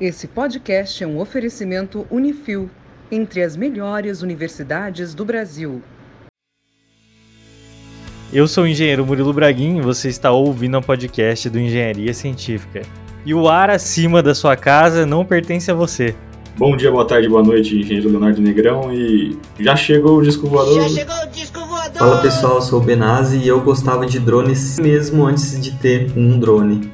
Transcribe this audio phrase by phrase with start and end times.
[0.00, 2.70] Esse podcast é um oferecimento Unifil,
[3.12, 5.82] entre as melhores universidades do Brasil.
[8.32, 12.80] Eu sou o engenheiro Murilo Braguin e você está ouvindo o podcast do Engenharia Científica.
[13.26, 16.16] E o ar acima da sua casa não pertence a você.
[16.56, 20.80] Bom dia, boa tarde, boa noite, engenheiro Leonardo Negrão e já chegou o disco voador.
[20.80, 21.98] Já chegou o disco voador!
[21.98, 26.10] Fala pessoal, eu sou o Benazzi e eu gostava de drones mesmo antes de ter
[26.16, 26.90] um drone.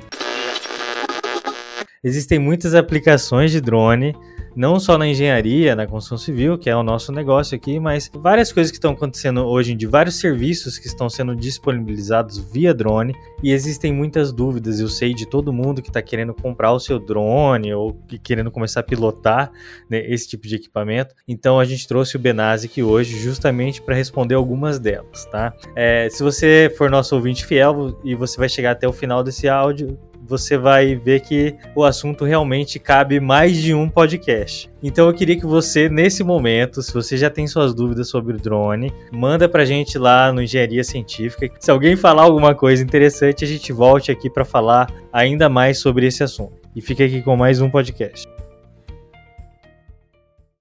[2.07, 4.15] Existem muitas aplicações de drone,
[4.55, 8.53] não só na engenharia, na construção civil, que é o nosso negócio aqui, mas várias
[8.53, 13.13] coisas que estão acontecendo hoje em dia, vários serviços que estão sendo disponibilizados via drone,
[13.43, 14.79] e existem muitas dúvidas.
[14.79, 18.53] Eu sei de todo mundo que está querendo comprar o seu drone ou que querendo
[18.53, 19.51] começar a pilotar
[19.91, 21.13] né, esse tipo de equipamento.
[21.27, 25.53] Então a gente trouxe o Benazzi aqui hoje justamente para responder algumas delas, tá?
[25.75, 29.49] É, se você for nosso ouvinte fiel e você vai chegar até o final desse
[29.49, 34.69] áudio, você vai ver que o assunto realmente cabe mais de um podcast.
[34.83, 38.39] Então eu queria que você, nesse momento, se você já tem suas dúvidas sobre o
[38.39, 41.49] drone, manda pra gente lá no Engenharia Científica.
[41.61, 46.07] Se alguém falar alguma coisa interessante, a gente volte aqui para falar ainda mais sobre
[46.07, 46.55] esse assunto.
[46.75, 48.27] E fica aqui com mais um podcast.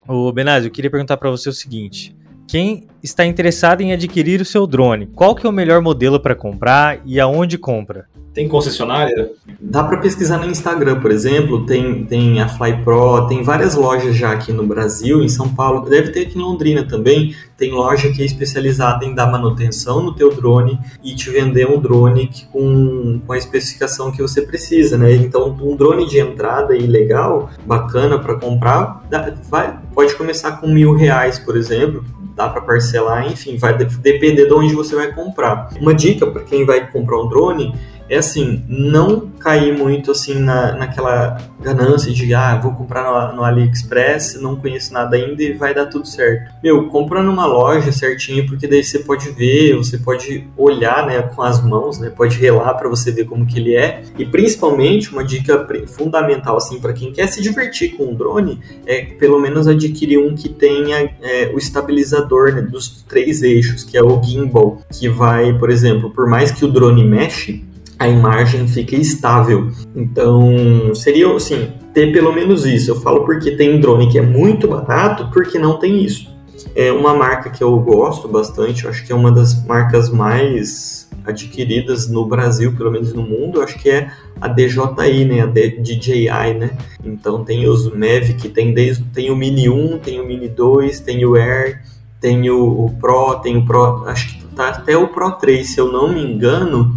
[0.07, 2.15] Ô Benazio, eu queria perguntar para você o seguinte:
[2.47, 6.35] quem está interessado em adquirir o seu drone, qual que é o melhor modelo para
[6.35, 8.07] comprar e aonde compra?
[8.35, 9.31] Tem concessionária?
[9.61, 14.13] Dá para pesquisar no Instagram, por exemplo, tem, tem a Fly Pro, tem várias lojas
[14.13, 18.11] já aqui no Brasil, em São Paulo, deve ter aqui em Londrina também, tem loja
[18.11, 23.21] que é especializada em dar manutenção no teu drone e te vender um drone com,
[23.25, 25.13] com a especificação que você precisa, né?
[25.13, 30.67] Então, um drone de entrada e legal, bacana para comprar, dá, vai, pode começar com
[30.67, 32.03] mil reais, por exemplo,
[32.35, 35.69] dá para parcelar, enfim, vai depender de onde você vai comprar.
[35.79, 37.73] Uma dica para quem vai comprar um drone
[38.09, 43.43] é assim, não cair muito assim na, naquela ganância de ah, vou comprar no, no,
[43.43, 46.51] AliExpress, não conheço nada ainda e vai dar tudo certo.
[46.63, 51.41] Meu, compra numa loja certinho, porque daí você pode ver, você pode olhar, né, com
[51.41, 54.03] as mãos, né, pode relar para você ver como que ele é.
[54.17, 59.03] E principalmente uma dica fundamental assim para quem quer se divertir com um drone é
[59.05, 64.03] pelo menos adquirir um que tenha é, o estabilizador né, dos três eixos, que é
[64.03, 67.63] o gimbal, que vai, por exemplo, por mais que o drone mexe,
[67.97, 69.71] a imagem fica estável.
[69.95, 72.91] Então, seria assim, ter pelo menos isso.
[72.91, 76.33] Eu falo porque tem drone que é muito barato, porque não tem isso.
[76.75, 81.05] É uma marca que eu gosto bastante, eu acho que é uma das marcas mais
[81.25, 85.45] adquiridas no Brasil, pelo menos no mundo, eu acho que é a DJI, né, a
[85.47, 86.77] DJI, né?
[87.03, 88.73] Então tem os Mavic, tem
[89.13, 91.81] tem o Mini 1, tem o Mini 2, tem o Air,
[92.19, 95.79] tem o, o Pro, tem o Pro, acho que tá até o Pro 3, se
[95.79, 96.95] eu não me engano.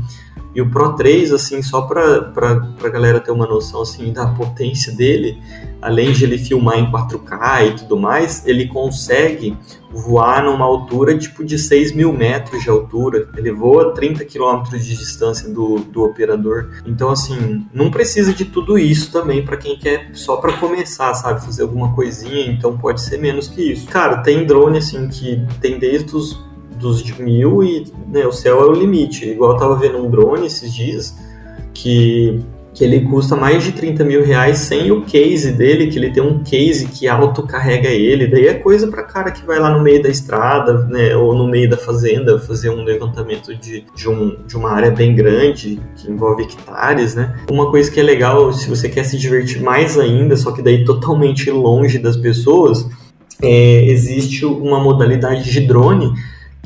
[0.58, 2.32] E o Pro 3, assim, só para
[2.82, 5.40] a galera ter uma noção assim, da potência dele,
[5.80, 9.56] além de ele filmar em 4K e tudo mais, ele consegue
[9.92, 13.28] voar numa altura tipo de 6 mil metros de altura.
[13.36, 16.70] Ele voa 30 quilômetros de distância do, do operador.
[16.84, 21.40] Então, assim, não precisa de tudo isso também para quem quer só para começar, sabe?
[21.40, 23.86] Fazer alguma coisinha, então pode ser menos que isso.
[23.86, 26.47] Cara, tem drone, assim, que tem desde os
[26.78, 29.28] dos de mil e né, o céu é o limite.
[29.28, 31.16] Igual eu tava vendo um drone esses dias
[31.74, 32.40] que,
[32.72, 36.22] que ele custa mais de 30 mil reais sem o case dele, que ele tem
[36.22, 38.26] um case que autocarrega ele.
[38.26, 41.46] Daí é coisa para cara que vai lá no meio da estrada, né, ou no
[41.46, 46.10] meio da fazenda fazer um levantamento de, de, um, de uma área bem grande, que
[46.10, 47.36] envolve hectares, né.
[47.50, 50.84] Uma coisa que é legal, se você quer se divertir mais ainda, só que daí
[50.84, 52.88] totalmente longe das pessoas,
[53.42, 56.12] é, existe uma modalidade de drone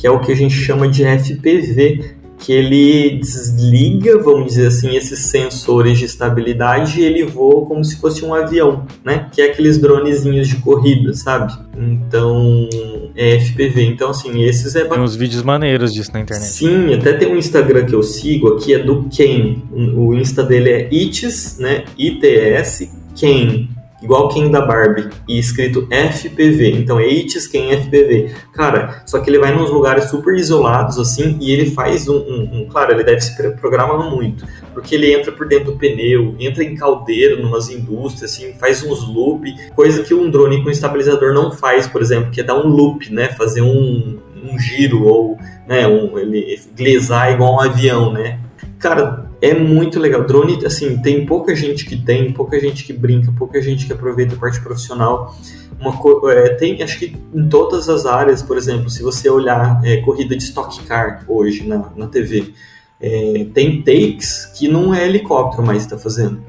[0.02, 4.96] que é o que a gente chama de FPV, que ele desliga, vamos dizer assim,
[4.96, 9.28] esses sensores de estabilidade e ele voa como se fosse um avião, né?
[9.30, 11.52] Que é aqueles dronezinhos de corrida, sabe?
[11.78, 12.68] Então,
[13.14, 13.84] é FPV.
[13.84, 14.84] Então, assim, esses é...
[14.86, 16.48] Tem uns vídeos maneiros disso na internet.
[16.48, 19.58] Sim, até tem um Instagram que eu sigo aqui, é do Ken.
[19.96, 21.84] O Insta dele é ITS, né?
[21.96, 23.68] ITS Ken
[24.02, 27.06] igual quem da Barbie, e escrito FPV, então é
[27.50, 28.34] quem FPV.
[28.52, 32.50] Cara, só que ele vai nos lugares super isolados, assim, e ele faz um, um,
[32.52, 36.64] um, Claro, ele deve se programar muito, porque ele entra por dentro do pneu, entra
[36.64, 41.52] em caldeiro, numas indústrias, assim, faz uns loop, coisa que um drone com estabilizador não
[41.52, 45.86] faz, por exemplo, que é dar um loop, né, fazer um, um giro, ou, né,
[45.86, 48.40] um, ele glizar igual um avião, né.
[48.78, 50.24] Cara, é muito legal.
[50.24, 54.36] Drone, assim, tem pouca gente que tem, pouca gente que brinca, pouca gente que aproveita
[54.36, 55.34] a parte profissional.
[55.80, 55.92] Uma,
[56.32, 60.36] é, tem, acho que em todas as áreas, por exemplo, se você olhar é, corrida
[60.36, 62.52] de stock car hoje na, na TV,
[63.00, 66.40] é, tem takes que não é helicóptero mais está fazendo.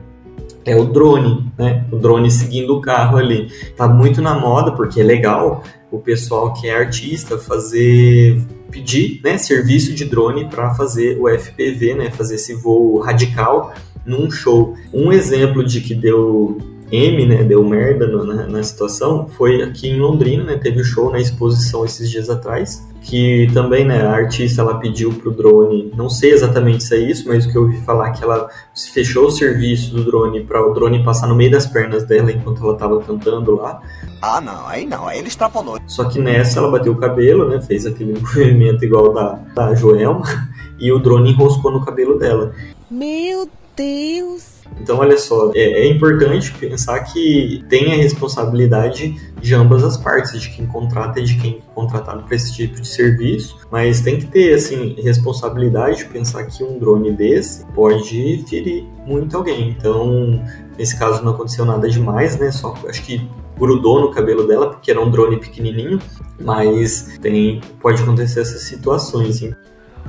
[0.64, 1.86] é o drone, né?
[1.92, 3.48] O drone seguindo o carro ali.
[3.76, 5.64] Tá muito na moda porque é legal
[5.94, 8.42] o pessoal que é artista fazer
[8.72, 13.72] pedir, né, serviço de drone para fazer o FPV, né, fazer esse voo radical
[14.04, 14.76] num show.
[14.92, 16.58] Um exemplo de que deu
[16.92, 21.12] M, né, deu merda na, na, situação, foi aqui em Londrina, né, teve o show
[21.12, 26.10] na exposição esses dias atrás, que também, né, a artista, ela pediu pro drone, não
[26.10, 28.50] sei exatamente se é isso, mas o que eu ouvi falar, que ela
[28.94, 32.64] fechou o serviço do drone para o drone passar no meio das pernas dela enquanto
[32.64, 33.82] ela tava cantando lá.
[34.22, 35.78] Ah, não, aí não, aí ele extrapolou.
[35.86, 40.24] Só que nessa ela bateu o cabelo, né, fez aquele movimento igual da, da Joelma,
[40.80, 42.54] e o drone enroscou no cabelo dela.
[42.90, 44.53] Meu Deus!
[44.80, 50.42] Então, olha só, é, é, importante pensar que tem a responsabilidade de ambas as partes,
[50.42, 54.18] de quem contrata e de quem é contratado para esse tipo de serviço, mas tem
[54.18, 59.70] que ter, assim, responsabilidade de pensar que um drone desse pode ferir muito alguém.
[59.70, 60.44] Então,
[60.78, 62.52] nesse caso não aconteceu nada demais, né?
[62.52, 63.28] Só acho que
[63.58, 66.00] grudou no cabelo dela porque era um drone pequenininho,
[66.40, 69.42] mas tem pode acontecer essas situações.
[69.42, 69.56] Hein?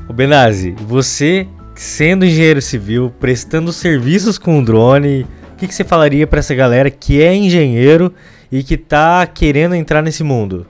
[0.08, 6.26] O Benazzi, você sendo engenheiro civil, prestando serviços com drone, o que, que você falaria
[6.26, 8.12] para essa galera que é engenheiro
[8.50, 10.66] e que está querendo entrar nesse mundo?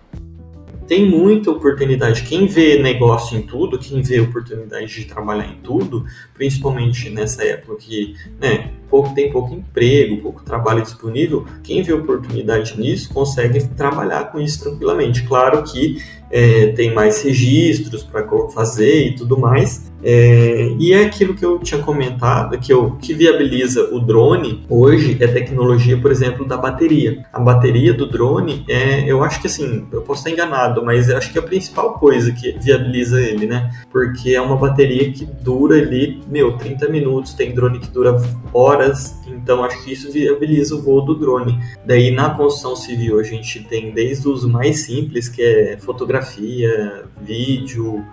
[0.87, 2.23] Tem muita oportunidade.
[2.25, 6.05] Quem vê negócio em tudo, quem vê oportunidade de trabalhar em tudo,
[6.35, 12.79] principalmente nessa época que né, pouco, tem pouco emprego, pouco trabalho disponível, quem vê oportunidade
[12.81, 15.25] nisso consegue trabalhar com isso tranquilamente.
[15.25, 15.97] Claro que
[16.31, 19.93] é, tem mais registros para fazer e tudo mais.
[20.03, 25.17] É, e é aquilo que eu tinha comentado, que, eu, que viabiliza o drone hoje
[25.19, 27.25] é tecnologia, por exemplo, da bateria.
[27.33, 31.17] A bateria do drone é, eu acho que assim, eu posso estar enganado, mas eu
[31.17, 33.71] acho que é a principal coisa que viabiliza ele, né?
[33.91, 38.21] Porque é uma bateria que dura ali, meu, 30 minutos, tem drone que dura
[38.53, 38.84] horas,
[39.27, 41.59] então acho que isso viabiliza o voo do drone.
[41.85, 48.05] Daí na construção civil a gente tem desde os mais simples, que é fotografia, vídeo,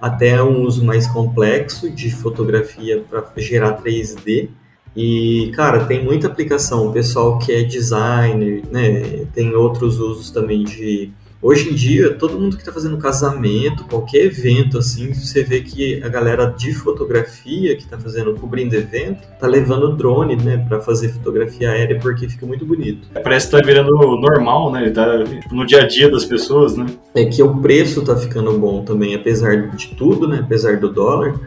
[0.00, 4.48] até um uso mais complexo de fotografia para gerar 3D.
[4.96, 6.88] E, cara, tem muita aplicação.
[6.88, 12.38] O pessoal que é designer, né, tem outros usos também de Hoje em dia, todo
[12.38, 17.76] mundo que está fazendo casamento, qualquer evento assim, você vê que a galera de fotografia
[17.76, 22.44] que está fazendo, cobrindo evento, tá levando drone, né, para fazer fotografia aérea porque fica
[22.44, 23.06] muito bonito.
[23.22, 24.90] Parece que tá virando normal, né?
[24.90, 26.86] Tá tipo, no dia a dia das pessoas, né?
[27.14, 30.40] É que o preço tá ficando bom também, apesar de tudo, né?
[30.42, 31.38] Apesar do dólar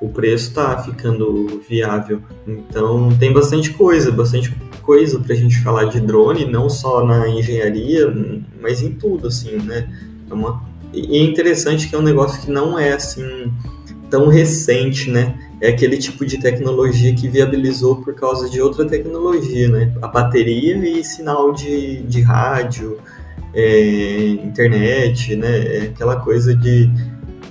[0.00, 2.22] o preço está ficando viável.
[2.46, 7.28] Então tem bastante coisa, bastante coisa para a gente falar de drone, não só na
[7.28, 8.12] engenharia,
[8.60, 9.88] mas em tudo, assim, né?
[10.28, 10.62] É uma...
[10.92, 13.52] E é interessante que é um negócio que não é assim
[14.10, 15.38] tão recente, né?
[15.60, 19.92] É aquele tipo de tecnologia que viabilizou por causa de outra tecnologia, né?
[20.02, 22.98] A bateria e sinal de, de rádio,
[23.54, 25.76] é, internet, né?
[25.76, 26.90] É aquela coisa de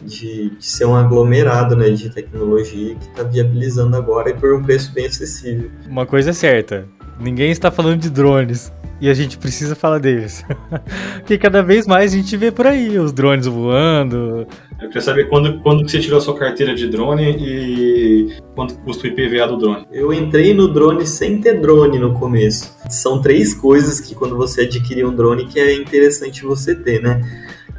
[0.09, 4.63] de, de, ser um aglomerado né, de tecnologia que está viabilizando agora e por um
[4.63, 5.69] preço bem acessível.
[5.87, 6.87] Uma coisa é certa,
[7.19, 8.71] ninguém está falando de drones.
[9.01, 10.43] E a gente precisa falar deles.
[11.19, 14.45] Porque cada vez mais a gente vê por aí os drones voando.
[14.81, 19.05] Eu queria saber quando, quando você tirou a sua carteira de drone e quanto custa
[19.05, 19.87] o IPVA do drone.
[19.89, 22.75] Eu entrei no drone sem ter drone no começo.
[22.89, 27.21] São três coisas que quando você adquirir um drone que é interessante você ter, né?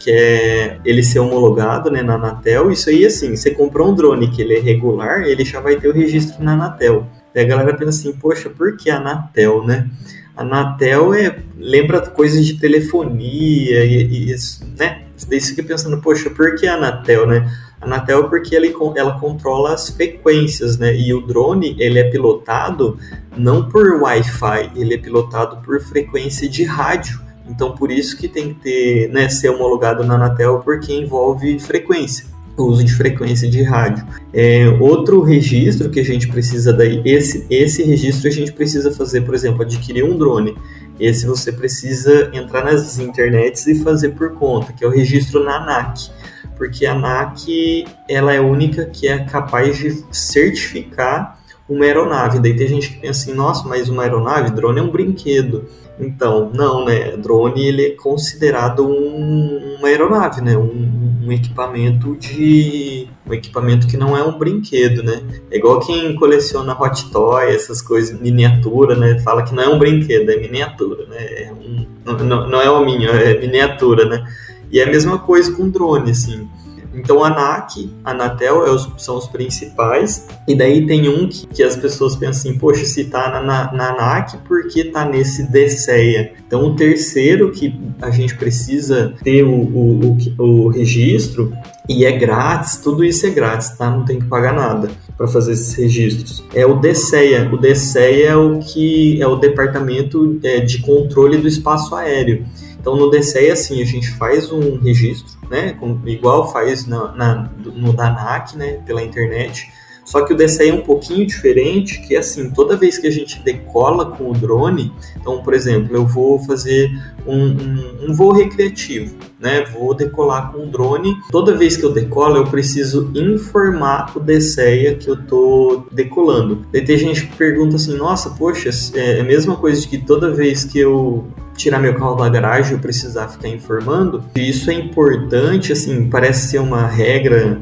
[0.00, 2.71] Que é ele ser homologado né, na Anatel.
[2.71, 5.88] Isso aí, assim, você comprou um drone que ele é regular, ele já vai ter
[5.88, 7.07] o registro na Anatel.
[7.35, 9.88] E a galera pensa assim, poxa, por que Anatel, né?
[10.35, 14.37] A Anatel é, lembra coisas de telefonia e, e
[14.78, 15.02] né?
[15.28, 17.47] Daí você fica pensando, poxa, por que a Anatel, né?
[17.78, 18.66] Anatel porque ela,
[18.97, 20.97] ela controla as frequências, né?
[20.97, 22.99] E o drone, ele é pilotado
[23.37, 27.21] não por Wi-Fi, ele é pilotado por frequência de rádio.
[27.50, 32.26] Então, por isso que tem que ter, né, ser homologado na Anatel, porque envolve frequência,
[32.57, 34.07] uso de frequência de rádio.
[34.33, 39.23] É, outro registro que a gente precisa daí, esse, esse registro a gente precisa fazer,
[39.23, 40.57] por exemplo, adquirir um drone.
[40.99, 45.57] Esse você precisa entrar nas internets e fazer por conta, que é o registro na
[45.57, 46.11] ANAC.
[46.57, 52.38] Porque a ANAC ela é a única que é capaz de certificar uma aeronave.
[52.38, 55.66] Daí tem gente que pensa assim, nossa, mas uma aeronave, drone é um brinquedo.
[56.00, 57.16] Então, não, né?
[57.16, 60.57] Drone ele é considerado um, uma aeronave, né?
[60.57, 65.23] Um, um, equipamento de um equipamento que não é um brinquedo, né?
[65.50, 69.19] É igual quem coleciona hot toy, essas coisas miniatura, né?
[69.21, 71.19] Fala que não é um brinquedo, é miniatura, né?
[71.19, 74.26] É um, não, não é o minho, é miniatura, né?
[74.73, 76.49] E é a mesma coisa com drone, assim.
[76.94, 81.47] Então a ANAC, a Anatel é os, são os principais, e daí tem um que,
[81.47, 85.04] que as pessoas pensam assim, poxa, se tá na, na, na ANAC, por que tá
[85.04, 86.32] nesse DCEA?
[86.47, 91.52] Então o terceiro que a gente precisa ter o, o, o, o registro
[91.88, 93.90] e é grátis, tudo isso é grátis, tá?
[93.90, 96.44] Não tem que pagar nada para fazer esses registros.
[96.54, 97.50] É o DCEA.
[97.52, 102.47] O DCEA é o que é o Departamento é, de Controle do Espaço Aéreo.
[102.80, 105.76] Então no DCEA assim a gente faz um registro, né?
[106.06, 108.80] Igual faz na, na no DANAC, né?
[108.87, 109.70] Pela internet
[110.04, 113.11] só que o DCI é um pouquinho diferente, que é assim, toda vez que a
[113.11, 116.90] gente decola com o drone, então, por exemplo, eu vou fazer
[117.26, 119.64] um, um, um voo recreativo, né?
[119.73, 121.14] Vou decolar com o drone.
[121.30, 126.64] Toda vez que eu decolo, eu preciso informar o DCEA que eu tô decolando.
[126.73, 130.30] Daí tem gente que pergunta assim, nossa, poxa, é a mesma coisa de que toda
[130.30, 131.26] vez que eu
[131.57, 134.25] tirar meu carro da garagem eu precisar ficar informando.
[134.35, 137.61] Isso é importante, assim, parece ser uma regra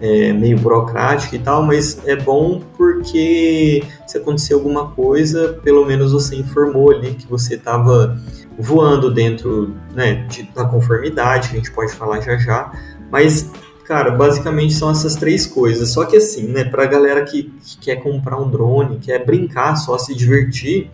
[0.00, 6.12] é, meio burocrática e tal, mas é bom porque se acontecer alguma coisa, pelo menos
[6.12, 8.18] você informou ali que você estava
[8.58, 12.72] voando dentro né, de, da conformidade, que a gente pode falar já já,
[13.10, 13.50] mas
[13.90, 15.90] cara, basicamente são essas três coisas.
[15.90, 19.98] Só que assim, né, pra galera que, que quer comprar um drone, quer brincar, só
[19.98, 20.88] se divertir,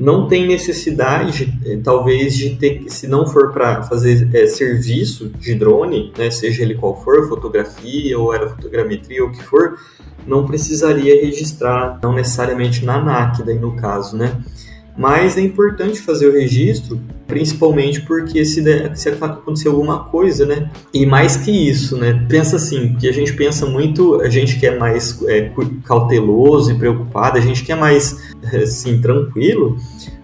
[0.00, 5.54] não tem necessidade, eh, talvez, de ter, se não for para fazer é, serviço de
[5.54, 9.78] drone, né, seja ele qual for, fotografia ou aerofotogrametria ou o que for,
[10.26, 14.42] não precisaria registrar, não necessariamente na ANAC, daí no caso, né?
[15.00, 20.70] Mas é importante fazer o registro, principalmente porque se, der, se acontecer alguma coisa, né?
[20.92, 22.26] E mais que isso, né?
[22.28, 25.50] Pensa assim, que a gente pensa muito, a gente que é mais é,
[25.84, 29.78] cauteloso e preocupado, a gente que é mais, assim, tranquilo,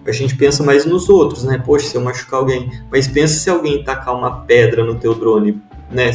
[0.05, 1.59] a gente pensa mais nos outros, né?
[1.65, 2.69] Poxa, se eu machucar alguém.
[2.91, 6.11] Mas pensa se alguém tacar uma pedra no teu drone, né?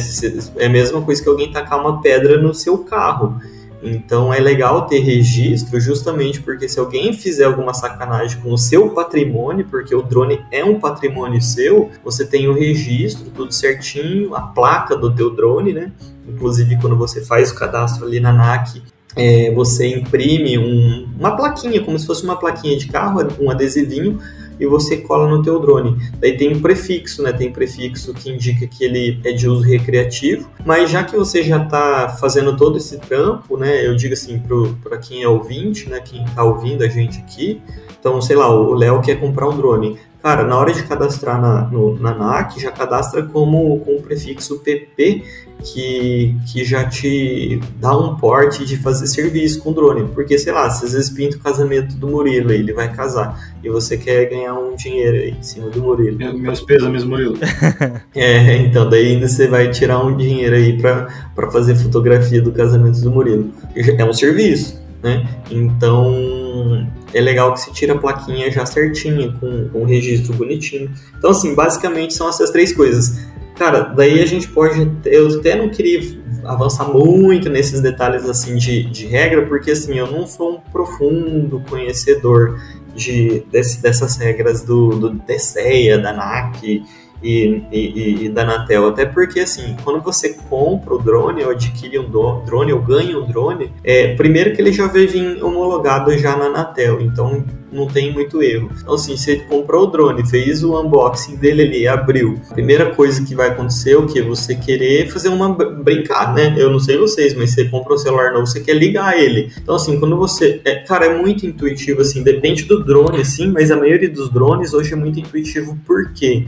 [0.55, 3.41] É a mesma coisa que alguém tacar uma pedra no seu carro.
[3.83, 8.89] Então é legal ter registro justamente porque se alguém fizer alguma sacanagem com o seu
[8.91, 14.41] patrimônio, porque o drone é um patrimônio seu, você tem o registro, tudo certinho, a
[14.41, 15.91] placa do teu drone, né?
[16.27, 18.81] Inclusive quando você faz o cadastro ali na NAC,
[19.15, 24.19] é, você imprime um, uma plaquinha, como se fosse uma plaquinha de carro, um adesivinho
[24.59, 25.97] e você cola no teu drone.
[26.19, 27.33] Daí tem um prefixo, né?
[27.33, 31.63] Tem prefixo que indica que ele é de uso recreativo, mas já que você já
[31.63, 33.85] está fazendo todo esse trampo, né?
[33.85, 34.41] Eu digo assim
[34.83, 35.99] para quem é ouvinte, né?
[35.99, 37.61] Quem está ouvindo a gente aqui,
[37.99, 39.97] então sei lá, o Léo quer comprar um drone.
[40.23, 44.57] Cara, na hora de cadastrar na, no, na NAC, já cadastra como com o prefixo
[44.59, 45.21] PP
[45.61, 50.07] que, que já te dá um porte de fazer serviço com drone.
[50.13, 53.53] Porque, sei lá, se às vezes pinta o casamento do Murilo e ele vai casar
[53.61, 56.17] e você quer ganhar um dinheiro aí em cima do Murilo.
[56.39, 57.37] Meus pesos, Murilo.
[58.15, 63.01] é, então daí ainda você vai tirar um dinheiro aí para fazer fotografia do casamento
[63.01, 63.51] do Murilo.
[63.75, 65.27] É um serviço, né?
[65.51, 70.89] Então é legal que se tira a plaquinha já certinha, com, com um registro bonitinho.
[71.17, 74.91] Então, assim, basicamente são essas três coisas Cara, daí a gente pode.
[75.05, 76.01] Eu até não queria
[76.43, 81.61] avançar muito nesses detalhes assim de, de regra, porque assim, eu não sou um profundo
[81.69, 82.59] conhecedor
[82.95, 86.83] de, desse, dessas regras do, do DCEA, da NAC
[87.23, 88.87] e, e, e, da Anatel.
[88.87, 93.25] Até porque, assim, quando você compra o drone ou adquire um drone ou ganha um
[93.25, 98.41] drone, é, primeiro que ele já vir homologado já na Anatel, então não tem muito
[98.41, 98.69] erro.
[98.79, 102.39] Então, assim, você comprou o drone, fez o unboxing dele ali, abriu.
[102.49, 104.21] Primeira coisa que vai acontecer é o que?
[104.21, 106.53] Você querer fazer uma brincar, né?
[106.57, 109.51] Eu não sei vocês, mas você compra um celular novo, você quer ligar ele.
[109.61, 110.61] Então, assim, quando você.
[110.63, 114.73] É, cara, é muito intuitivo, assim, depende do drone, assim, mas a maioria dos drones
[114.73, 116.45] hoje é muito intuitivo, por quê?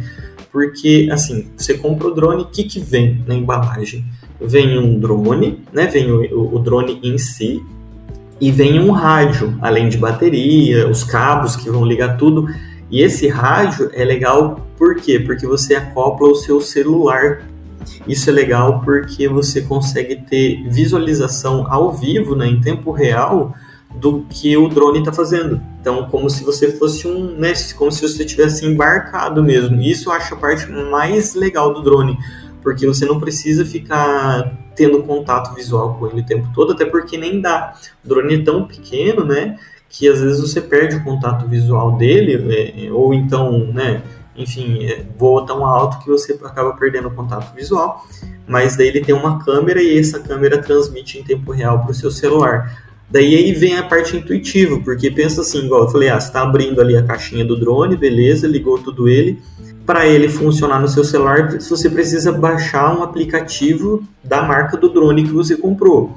[0.55, 4.05] Porque assim, você compra o drone, o que, que vem na embalagem?
[4.39, 5.85] Vem um drone, né?
[5.85, 7.62] Vem o, o drone em si,
[8.39, 12.47] e vem um rádio, além de bateria, os cabos que vão ligar tudo.
[12.89, 15.19] E esse rádio é legal por quê?
[15.19, 17.41] Porque você acopla o seu celular.
[18.07, 23.53] Isso é legal porque você consegue ter visualização ao vivo, né, em tempo real,
[23.99, 25.61] do que o drone está fazendo.
[25.79, 29.81] Então, como se você fosse um, né, como se você tivesse embarcado mesmo.
[29.81, 32.17] Isso eu acho a parte mais legal do drone,
[32.61, 37.17] porque você não precisa ficar tendo contato visual com ele o tempo todo, até porque
[37.17, 37.73] nem dá.
[38.03, 42.53] O drone é tão pequeno, né, que às vezes você perde o contato visual dele,
[42.53, 44.01] é, ou então, né,
[44.35, 48.05] enfim, é, voa tão alto que você acaba perdendo o contato visual.
[48.47, 51.93] Mas daí ele tem uma câmera e essa câmera transmite em tempo real para o
[51.93, 52.84] seu celular.
[53.09, 56.41] Daí aí vem a parte intuitiva, porque pensa assim, igual eu falei, ah, você está
[56.41, 59.39] abrindo ali a caixinha do drone, beleza, ligou tudo ele.
[59.85, 65.24] Para ele funcionar no seu celular, você precisa baixar um aplicativo da marca do drone
[65.24, 66.15] que você comprou.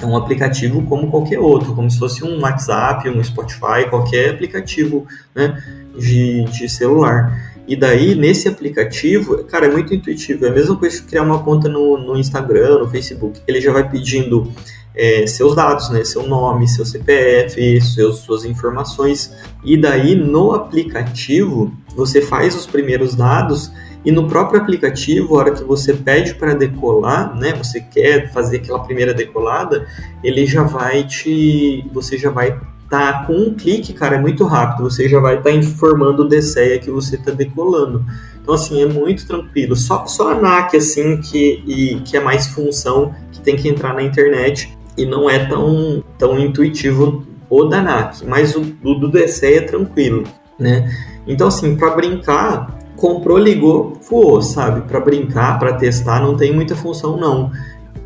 [0.00, 5.06] É um aplicativo como qualquer outro, como se fosse um WhatsApp, um Spotify, qualquer aplicativo
[5.34, 5.62] né,
[5.98, 7.54] de, de celular.
[7.68, 10.46] E daí, nesse aplicativo, cara, é muito intuitivo.
[10.46, 13.40] É a mesma coisa que criar uma conta no, no Instagram, no Facebook.
[13.46, 14.52] Ele já vai pedindo
[14.96, 16.02] é, seus dados, né?
[16.04, 19.32] Seu nome, seu CPF, seus, suas informações.
[19.62, 23.70] E daí, no aplicativo, você faz os primeiros dados
[24.06, 28.58] e no próprio aplicativo, a hora que você pede para decolar, né, você quer fazer
[28.58, 29.84] aquela primeira decolada,
[30.22, 32.56] ele já vai te, você já vai
[32.88, 34.88] tá com um clique, cara, é muito rápido.
[34.88, 38.04] Você já vai estar tá informando o DCEA que você está decolando.
[38.40, 39.74] Então, assim, é muito tranquilo.
[39.74, 43.92] Só, só a NAC, assim, que, e, que é mais função, que tem que entrar
[43.92, 48.24] na internet e não é tão, tão intuitivo o da NAC.
[48.26, 50.24] Mas o, o do DCEA é tranquilo,
[50.58, 50.90] né?
[51.26, 54.82] Então, assim, para brincar, comprou, ligou, voou, sabe?
[54.88, 57.50] Para brincar, para testar, não tem muita função, não.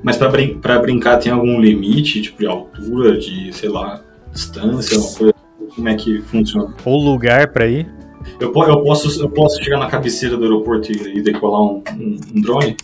[0.02, 5.12] Mas para brin brincar tem algum limite, tipo, de altura, de, sei lá, distância, uma
[5.12, 5.34] coisa,
[5.74, 6.74] como é que funciona?
[6.84, 7.86] Ou lugar para ir?
[8.38, 12.20] Eu, eu, posso, eu posso chegar na cabeceira do aeroporto e, e decolar um, um,
[12.34, 12.76] um drone?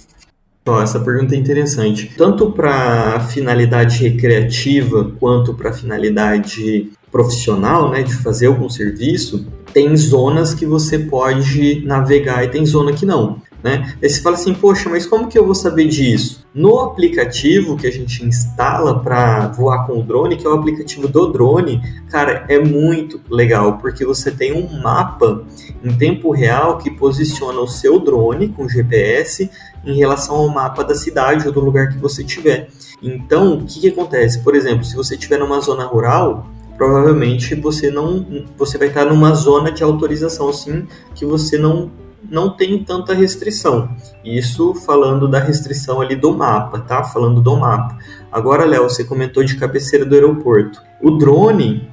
[0.69, 2.13] Oh, essa pergunta é interessante.
[2.17, 10.55] Tanto para finalidade recreativa quanto para finalidade profissional, né, de fazer algum serviço, tem zonas
[10.55, 13.41] que você pode navegar e tem zona que não.
[13.67, 13.97] Né?
[14.01, 16.47] Aí você fala assim, poxa, mas como que eu vou saber disso?
[16.55, 21.09] No aplicativo que a gente instala para voar com o drone, que é o aplicativo
[21.09, 25.45] do drone, cara, é muito legal, porque você tem um mapa
[25.83, 29.51] em tempo real que posiciona o seu drone com GPS
[29.85, 32.69] em relação ao mapa da cidade ou do lugar que você estiver.
[33.03, 34.45] Então, o que, que acontece?
[34.45, 36.47] Por exemplo, se você estiver numa zona rural,
[36.77, 41.91] provavelmente você não você vai estar numa zona de autorização assim que você não
[42.31, 43.89] não tem tanta restrição.
[44.25, 47.05] Isso falando da restrição ali do mapa, tá?
[47.05, 47.99] Falando do mapa.
[48.31, 50.83] Agora, Léo, você comentou de cabeceira do aeroporto.
[51.03, 51.89] O drone,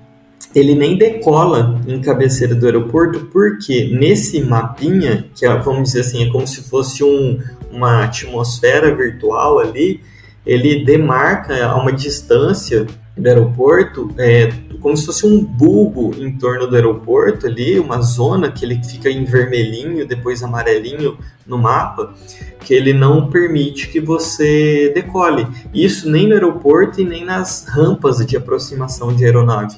[0.56, 6.28] ele nem decola em cabeceira do aeroporto, porque nesse mapinha, que é, vamos dizer assim,
[6.28, 7.40] é como se fosse um,
[7.72, 10.02] uma atmosfera virtual ali,
[10.46, 14.52] ele demarca a uma distância do aeroporto, é,
[14.84, 19.10] como se fosse um bulbo em torno do aeroporto ali, uma zona que ele fica
[19.10, 21.18] em vermelhinho, depois amarelinho
[21.48, 22.14] no mapa,
[22.60, 25.48] que ele não permite que você decole.
[25.74, 29.78] Isso nem no aeroporto e nem nas rampas de aproximação de aeronave.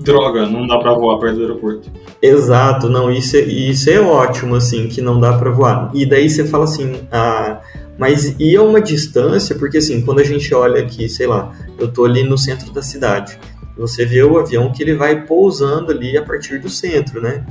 [0.00, 1.90] Droga, não dá para voar perto do aeroporto.
[2.22, 5.90] Exato, não, isso é, isso é ótimo, assim, que não dá para voar.
[5.92, 7.60] E daí você fala assim, ah,
[7.98, 11.88] mas e a uma distância, porque assim, quando a gente olha aqui, sei lá, eu
[11.92, 13.38] tô ali no centro da cidade,
[13.76, 17.44] você vê o avião que ele vai pousando ali a partir do centro, né?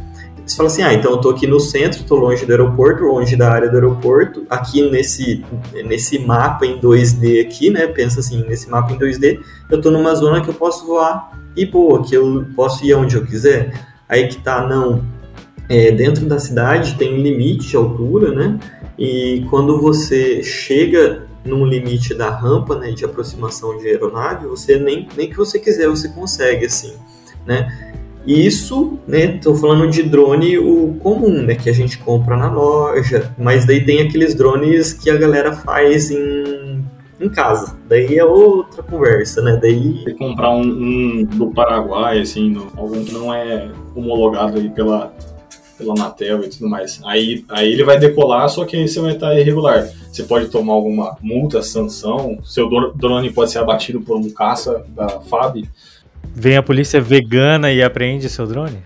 [0.46, 3.36] Você fala assim, ah, então eu tô aqui no centro, tô longe do aeroporto, longe
[3.36, 5.44] da área do aeroporto, aqui nesse,
[5.86, 7.88] nesse mapa em 2D aqui, né?
[7.88, 9.40] Pensa assim, nesse mapa em 2D,
[9.72, 13.16] eu tô numa zona que eu posso voar e boa, que eu posso ir aonde
[13.16, 13.74] eu quiser.
[14.08, 15.04] Aí que tá, não.
[15.68, 18.60] É, dentro da cidade tem limite de altura, né?
[19.00, 25.08] E quando você chega num limite da rampa, né, de aproximação de aeronave, você nem,
[25.16, 26.96] nem que você quiser você consegue assim,
[27.46, 27.68] né?
[28.26, 33.32] Isso, né, tô falando de drone o comum, né, que a gente compra na loja,
[33.38, 36.84] mas daí tem aqueles drones que a galera faz em,
[37.20, 37.78] em casa.
[37.88, 39.60] Daí é outra conversa, né?
[39.62, 45.14] Daí comprar um, um do Paraguai assim, algum que não é homologado aí pela
[45.78, 47.00] pela Anatel e tudo mais.
[47.06, 49.88] Aí, aí ele vai decolar, só que aí você vai estar irregular.
[50.12, 55.20] Você pode tomar alguma multa, sanção, seu drone pode ser abatido por um caça da
[55.22, 55.68] FAB.
[56.34, 58.84] Vem a polícia vegana e apreende seu drone?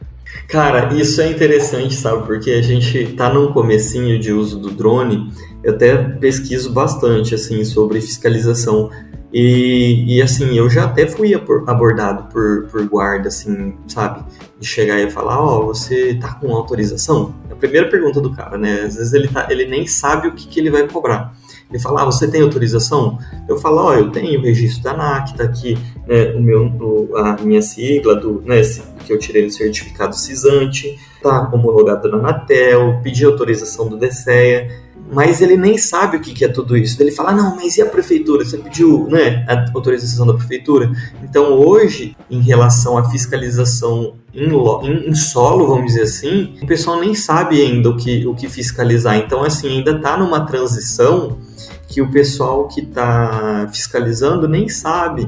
[0.48, 2.26] Cara, isso é interessante, sabe?
[2.26, 5.32] Porque a gente tá num comecinho de uso do drone.
[5.64, 8.90] Eu até pesquiso bastante assim sobre fiscalização
[9.32, 11.36] e, e, assim, eu já até fui
[11.68, 14.26] abordado por, por guarda, assim, sabe?
[14.60, 17.36] De chegar e falar, ó, oh, você tá com autorização?
[17.48, 18.82] É a primeira pergunta do cara, né?
[18.82, 21.34] Às vezes ele, tá, ele nem sabe o que, que ele vai cobrar.
[21.70, 23.20] Ele fala, ah, você tem autorização?
[23.48, 26.66] Eu falo, ó, oh, eu tenho o registro da ANAC, tá aqui né, o meu,
[26.66, 28.60] o, a minha sigla, do, né,
[29.06, 35.42] que eu tirei do certificado CISANTE, tá homologado na Anatel, pedi autorização do DSEA mas
[35.42, 37.02] ele nem sabe o que, é tudo isso.
[37.02, 38.46] Ele fala, não, mas e a prefeitura?
[38.46, 40.92] Você pediu né, a autorização da prefeitura?
[41.24, 47.00] Então, hoje, em relação à fiscalização em, em, em, solo, vamos dizer assim, o pessoal
[47.00, 49.18] nem sabe ainda o que, o que fiscalizar.
[49.18, 51.40] Então, assim, ainda está numa transição
[51.88, 55.28] que o pessoal que está fiscalizando nem sabe.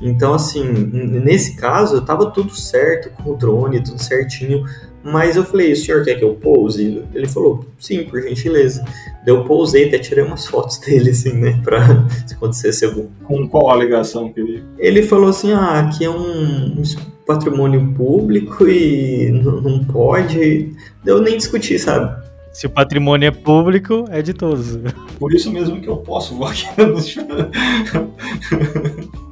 [0.00, 4.64] Então, assim, nesse caso, tava tudo certo com o drone, tudo certinho.
[5.02, 7.02] Mas eu falei, o senhor quer que eu pouse?
[7.14, 8.84] Ele falou, sim, por gentileza.
[9.26, 13.06] Eu pousei, até tirei umas fotos dele, assim, né, pra se acontecesse algum.
[13.24, 14.64] Com qual alegação que ele.
[14.78, 16.82] Ele falou assim: ah, aqui é um
[17.26, 20.72] patrimônio público e não pode.
[21.04, 22.26] Eu nem discuti, sabe?
[22.52, 24.78] Se o patrimônio é público, é de todos.
[25.18, 26.66] Por isso mesmo que eu posso vou aqui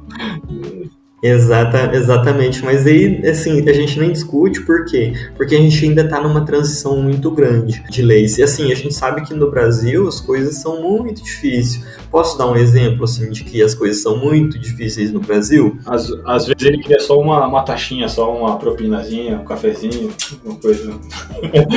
[1.21, 5.13] Exata, exatamente, mas aí, assim, a gente nem discute por quê?
[5.35, 8.37] Porque a gente ainda está numa transição muito grande de leis.
[8.37, 11.83] E assim, a gente sabe que no Brasil as coisas são muito difíceis.
[12.11, 15.79] Posso dar um exemplo, assim, de que as coisas são muito difíceis no Brasil?
[15.87, 20.11] Às, às vezes ele queria só uma, uma taxinha, só uma propinazinha, um cafezinho,
[20.45, 20.93] uma coisa.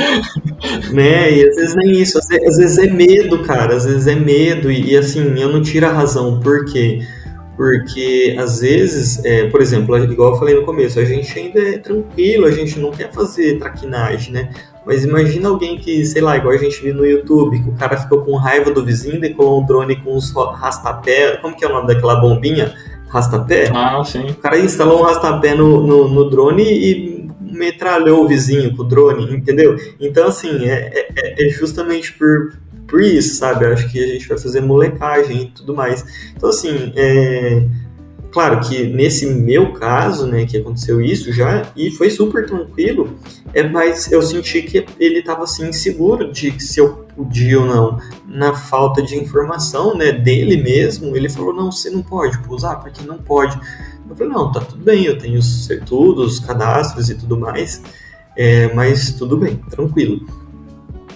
[0.93, 4.05] né, e às vezes nem isso, às vezes, às vezes é medo, cara, às vezes
[4.05, 7.01] é medo, e, e assim, eu não tiro a razão, por quê?
[7.61, 11.77] Porque às vezes, é, por exemplo, igual eu falei no começo, a gente ainda é
[11.77, 14.49] tranquilo, a gente não quer fazer traquinagem, né?
[14.83, 17.97] Mas imagina alguém que, sei lá, igual a gente viu no YouTube, que o cara
[17.97, 21.71] ficou com raiva do vizinho, decolou um drone com uns rastapé, como que é o
[21.71, 22.73] nome daquela bombinha?
[23.09, 23.69] Rastapé?
[23.75, 24.31] Ah, sim.
[24.31, 28.85] O cara instalou um rastapé no, no, no drone e metralhou o vizinho com o
[28.87, 29.75] drone, entendeu?
[29.99, 32.53] Então, assim, é, é, é justamente por,
[32.91, 33.63] por isso, sabe?
[33.63, 36.03] Eu acho que a gente vai fazer molecagem e tudo mais.
[36.35, 37.65] Então, assim, é...
[38.29, 43.17] claro que nesse meu caso, né, que aconteceu isso já, e foi super tranquilo,
[43.53, 47.97] é, mas eu senti que ele estava assim, inseguro de se eu podia ou não.
[48.27, 53.05] Na falta de informação, né, dele mesmo, ele falou, não, você não pode usar, porque
[53.05, 53.57] não pode.
[54.09, 55.39] Eu falei, não, tá tudo bem, eu tenho
[55.85, 57.81] tudo, os cadastros e tudo mais,
[58.35, 60.25] é, mas tudo bem, tranquilo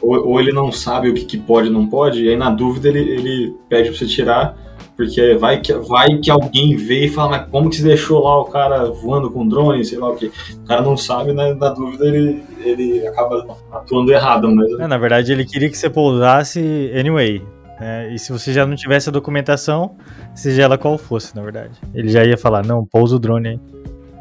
[0.06, 2.50] ou, ou ele não sabe o que, que pode e não pode, e aí na
[2.50, 4.58] dúvida ele, ele pede pra você tirar,
[4.96, 8.40] porque vai que, vai que alguém vê e fala, mas como que você deixou lá
[8.40, 10.28] o cara voando com drone, sei lá o que.
[10.28, 11.54] O cara não sabe, né?
[11.54, 14.50] Na dúvida ele, ele acaba atuando errado.
[14.50, 14.72] Mas...
[14.80, 17.42] É, na verdade, ele queria que você pousasse anyway.
[17.80, 18.14] Né?
[18.14, 19.98] E se você já não tivesse a documentação,
[20.34, 21.74] seja ela qual fosse, na verdade.
[21.94, 23.60] Ele já ia falar, não, pousa o drone aí.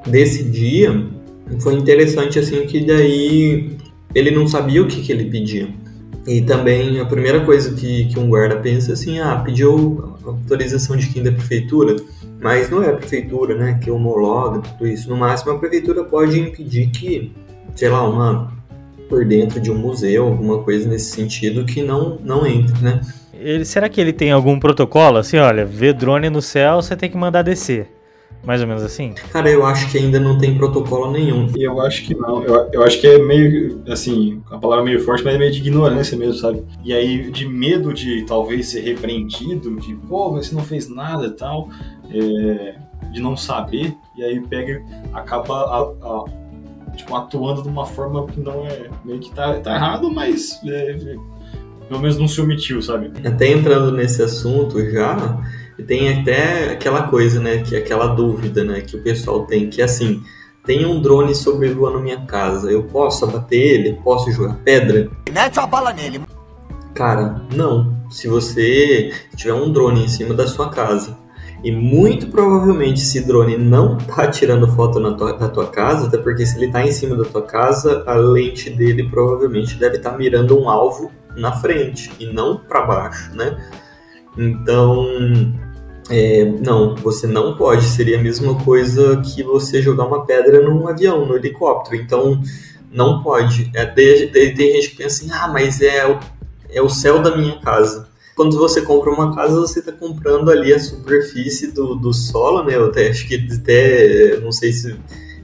[0.08, 1.06] Nesse dia,
[1.60, 3.76] foi interessante assim que daí
[4.14, 5.68] ele não sabia o que, que ele pedia.
[6.26, 10.96] E também a primeira coisa que, que um guarda pensa é assim, ah, pediu autorização
[10.96, 11.96] de quem da prefeitura,
[12.40, 15.08] mas não é a prefeitura, né, que homologa tudo isso.
[15.10, 17.32] No máximo a prefeitura pode impedir que,
[17.74, 18.52] sei lá, uma
[19.08, 23.00] por dentro de um museu, alguma coisa nesse sentido que não não entre, né?
[23.34, 27.10] Ele, será que ele tem algum protocolo assim, olha, vê drone no céu, você tem
[27.10, 27.93] que mandar descer?
[28.44, 29.14] Mais ou menos assim?
[29.32, 31.50] Cara, eu acho que ainda não tem protocolo nenhum.
[31.56, 32.42] E eu acho que não.
[32.42, 35.50] Eu, eu acho que é meio, assim, a palavra é meio forte, mas é meio
[35.50, 36.62] de ignorância mesmo, sabe?
[36.84, 41.26] E aí, de medo de talvez ser repreendido, de, pô, mas você não fez nada
[41.26, 41.68] e tal,
[42.10, 42.74] é,
[43.10, 44.82] de não saber, e aí pega,
[45.14, 46.24] acaba a, a,
[46.94, 48.90] tipo, atuando de uma forma que não é.
[49.04, 50.60] meio que tá, tá errado, mas.
[50.66, 51.16] É,
[51.88, 53.12] pelo menos não se omitiu, sabe?
[53.26, 55.38] Até entrando nesse assunto já
[55.78, 59.80] e tem até aquela coisa, né, que aquela dúvida, né, que o pessoal tem, que
[59.80, 60.22] é assim,
[60.64, 64.00] tem um drone sobrevoando minha casa, eu posso abater ele?
[64.02, 65.10] Posso jogar pedra?
[65.30, 66.22] Mete a bala nele.
[66.94, 67.94] Cara, não.
[68.08, 71.18] Se você tiver um drone em cima da sua casa
[71.62, 76.18] e muito provavelmente esse drone não tá tirando foto na tua, da tua casa, até
[76.18, 80.12] porque se ele tá em cima da tua casa, a lente dele provavelmente deve estar
[80.12, 83.56] tá mirando um alvo na frente e não para baixo, né?
[84.36, 85.06] Então,
[86.10, 87.84] é, não, você não pode.
[87.84, 91.96] Seria a mesma coisa que você jogar uma pedra num avião, no helicóptero.
[91.96, 92.40] Então,
[92.90, 93.70] não pode.
[93.74, 94.16] É, tem,
[94.56, 96.20] gente que pensa assim, ah, mas é o,
[96.70, 98.08] é o céu da minha casa.
[98.36, 102.74] Quando você compra uma casa, você está comprando ali a superfície do, do solo, né?
[102.74, 104.96] Eu até, acho que até, não sei se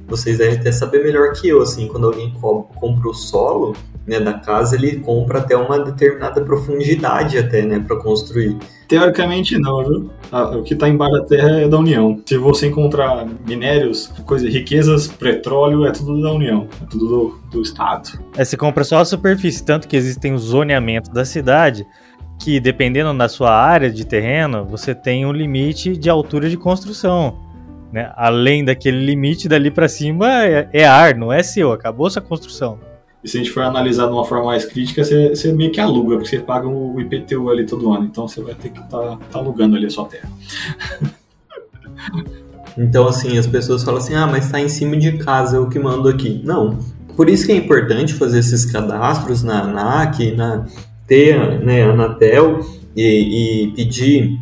[0.08, 4.34] vocês devem até saber melhor que eu, assim, quando alguém compra o solo né, da
[4.34, 8.58] casa, ele compra até uma determinada profundidade até, né, para construir.
[8.90, 10.10] Teoricamente não, viu?
[10.32, 12.20] O que está embaixo da terra é da União.
[12.26, 17.62] Se você encontrar minérios, coisas, riquezas, petróleo, é tudo da União, é tudo do, do
[17.62, 18.18] Estado.
[18.36, 21.86] É, você compra só a superfície, tanto que existem os zoneamentos da cidade,
[22.42, 27.38] que dependendo da sua área de terreno, você tem um limite de altura de construção.
[27.92, 28.10] Né?
[28.16, 32.89] Além daquele limite, dali para cima é, é ar, não é seu, acabou sua construção.
[33.22, 35.80] E se a gente for analisar de uma forma mais crítica, você, você meio que
[35.80, 38.06] aluga, porque você paga o IPTU ali todo ano.
[38.06, 40.30] Então você vai ter que estar tá, tá alugando ali a sua terra.
[42.78, 45.78] Então, assim, as pessoas falam assim: ah, mas está em cima de casa, eu que
[45.78, 46.40] mando aqui.
[46.44, 46.78] Não.
[47.16, 50.64] Por isso que é importante fazer esses cadastros na ANAC, na
[51.06, 52.60] TEA, né, Anatel,
[52.96, 54.38] e, e pedir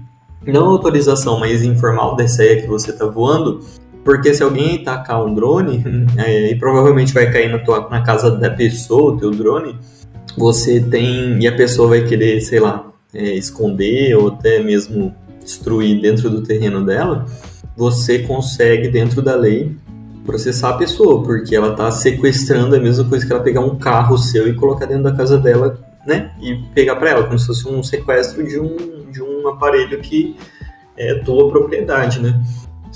[0.47, 3.61] não autorização, mas informal da ideia que você está voando,
[4.09, 5.85] porque se alguém tacar um drone,
[6.17, 9.79] é, e provavelmente vai cair na, tua, na casa da pessoa, o teu drone,
[10.35, 11.39] você tem.
[11.39, 16.43] E a pessoa vai querer, sei lá, é, esconder ou até mesmo destruir dentro do
[16.43, 17.27] terreno dela,
[17.77, 19.77] você consegue, dentro da lei,
[20.25, 24.17] processar a pessoa, porque ela está sequestrando a mesma coisa que ela pegar um carro
[24.17, 26.31] seu e colocar dentro da casa dela, né?
[26.41, 30.35] E pegar para ela, como se fosse um sequestro de um, de um aparelho que
[30.97, 32.41] é tua propriedade, né?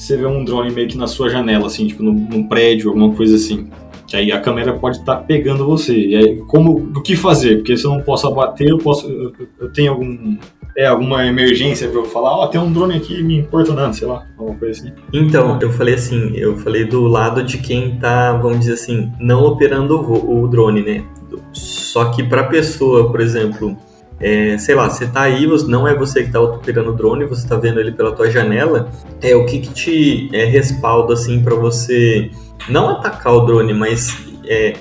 [0.03, 3.15] Você vê um drone meio que na sua janela, assim, tipo num, num prédio, alguma
[3.15, 3.69] coisa assim.
[4.05, 5.97] Que aí a câmera pode estar tá pegando você.
[5.97, 7.59] E aí, como, o que fazer?
[7.59, 9.09] Porque se eu não posso abater, eu posso.
[9.09, 10.37] Eu, eu tenho algum.
[10.77, 14.09] É, alguma emergência para eu falar, ó, oh, tem um drone aqui me importunando, sei
[14.09, 14.93] lá, alguma coisa assim.
[15.13, 19.45] Então, eu falei assim, eu falei do lado de quem tá, vamos dizer assim, não
[19.45, 21.05] operando o, o drone, né?
[21.53, 23.77] Só que para pessoa, por exemplo,
[24.23, 27.47] é, sei lá, você tá aí, não é você que tá operando o drone, você
[27.47, 31.57] tá vendo ele pela tua janela, é o que que te é, respalda assim para
[31.57, 32.31] você
[32.69, 34.75] não atacar o drone, mas é,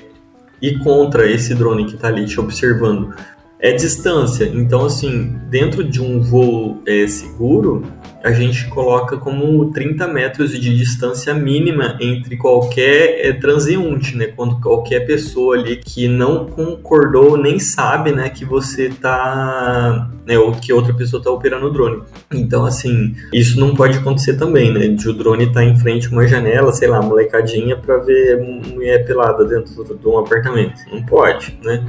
[0.62, 3.16] ir contra esse drone que está ali te observando.
[3.60, 4.46] É distância.
[4.46, 7.84] Então, assim, dentro de um voo é, seguro,
[8.24, 14.28] a gente coloca como 30 metros de distância mínima entre qualquer é, transeunte, né?
[14.28, 20.52] Quando qualquer pessoa ali que não concordou nem sabe, né, que você tá, né, ou
[20.52, 22.04] que outra pessoa tá operando o drone.
[22.32, 24.88] Então, assim, isso não pode acontecer também, né?
[24.88, 29.06] De o drone tá em frente a uma janela, sei lá, molecadinha para ver mulher
[29.06, 30.80] pelada dentro de um apartamento.
[30.92, 31.84] Não pode, né?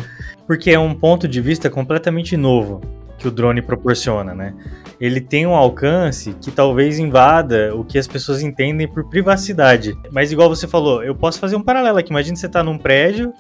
[0.47, 2.81] Porque é um ponto de vista completamente novo
[3.19, 4.55] que o drone proporciona, né?
[5.03, 9.99] Ele tem um alcance que talvez invada o que as pessoas entendem por privacidade.
[10.13, 12.11] Mas igual você falou, eu posso fazer um paralelo aqui.
[12.11, 13.35] Imagina você tá num prédio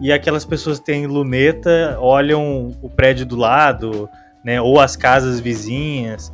[0.00, 4.08] e aquelas pessoas têm luneta, olham o prédio do lado,
[4.42, 4.58] né?
[4.62, 6.32] Ou as casas vizinhas.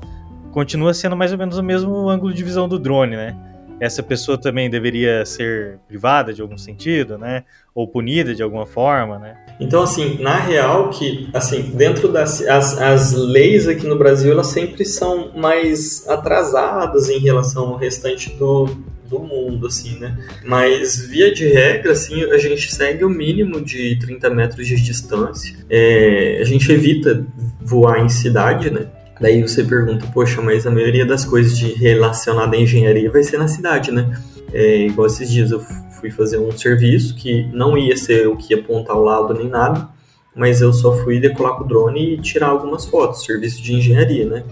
[0.53, 3.37] Continua sendo mais ou menos o mesmo ângulo de visão do drone, né?
[3.81, 7.45] Essa pessoa também deveria ser privada de algum sentido, né?
[7.75, 9.37] Ou punida de alguma forma, né?
[9.61, 14.49] Então, assim, na real que, assim, dentro das as, as leis aqui no Brasil, elas
[14.49, 18.67] sempre são mais atrasadas em relação ao restante do,
[19.09, 20.17] do mundo, assim, né?
[20.45, 25.57] Mas, via de regra, assim, a gente segue o mínimo de 30 metros de distância.
[25.71, 27.25] É, a gente evita
[27.61, 28.87] voar em cidade, né?
[29.21, 33.39] Daí você pergunta, poxa, mas a maioria das coisas de relacionada à engenharia vai ser
[33.39, 34.17] na cidade, né?
[34.53, 35.61] É, igual esses dias eu
[36.01, 39.49] fui fazer um serviço que não ia ser o que ia apontar ao lado nem
[39.49, 39.89] nada,
[40.35, 44.25] mas eu só fui decolar com o drone e tirar algumas fotos, serviço de engenharia,
[44.25, 44.45] né?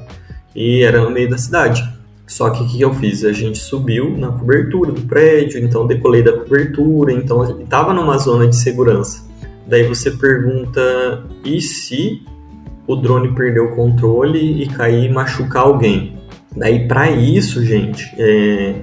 [0.55, 1.83] E era no meio da cidade.
[2.27, 3.25] Só que o que eu fiz?
[3.25, 8.49] A gente subiu na cobertura do prédio, então decolei da cobertura, então estava numa zona
[8.49, 9.25] de segurança.
[9.65, 12.23] Daí você pergunta, e se
[12.87, 16.17] o drone perder o controle e cair e machucar alguém.
[16.57, 18.75] Daí, para isso, gente, é,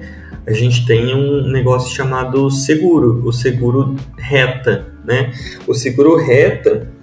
[0.46, 5.32] a gente tem um negócio chamado seguro, o seguro reta, né?
[5.66, 6.93] O seguro reta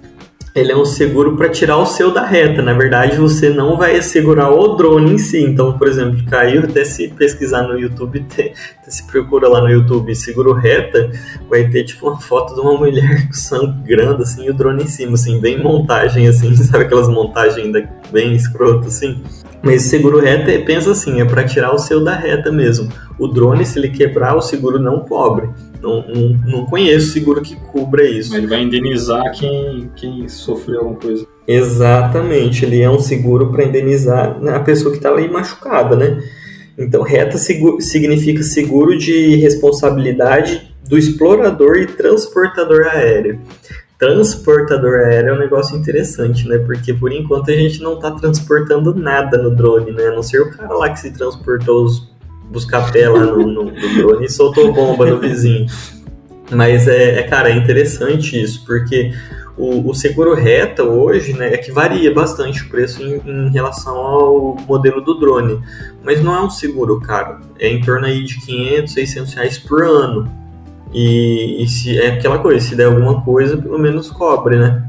[0.54, 2.60] ele é um seguro para tirar o seu da reta.
[2.60, 5.42] Na verdade, você não vai segurar o drone em si.
[5.42, 8.52] Então, por exemplo, caiu, até se pesquisar no YouTube, até,
[8.86, 11.10] se procura lá no YouTube seguro reta,
[11.48, 15.14] vai ter tipo uma foto de uma mulher sangrando assim, e o drone em cima,
[15.14, 17.72] assim, bem montagem, assim, sabe aquelas montagens
[18.10, 19.22] bem escroto, assim.
[19.62, 22.90] Mas seguro reta, pensa assim, é para tirar o seu da reta mesmo.
[23.18, 25.48] O drone, se ele quebrar, o seguro não cobre.
[25.82, 28.30] Não, não, não conheço seguro que cubra isso.
[28.30, 31.26] Mas ele vai indenizar quem, quem sofreu alguma coisa.
[31.46, 36.22] Exatamente, ele é um seguro para indenizar a pessoa que está ali machucada, né?
[36.78, 43.40] Então, reta seguro, significa seguro de responsabilidade do explorador e transportador aéreo
[44.02, 46.58] transportador aéreo é um negócio interessante, né?
[46.58, 50.08] Porque por enquanto a gente não tá transportando nada no drone, né?
[50.08, 52.11] A não ser o cara lá que se transportou os
[52.50, 55.66] buscapé lá no, no, no drone e soltou bomba no vizinho.
[56.50, 59.12] Mas é, é, cara, é interessante isso, porque
[59.56, 63.96] o, o, seguro reta hoje, né, é que varia bastante o preço em, em, relação
[63.96, 65.60] ao modelo do drone.
[66.04, 69.82] Mas não é um seguro caro, é em torno aí de 500, 600 reais por
[69.82, 70.30] ano.
[70.92, 74.86] E, e, se é aquela coisa, se der alguma coisa, pelo menos cobre, né?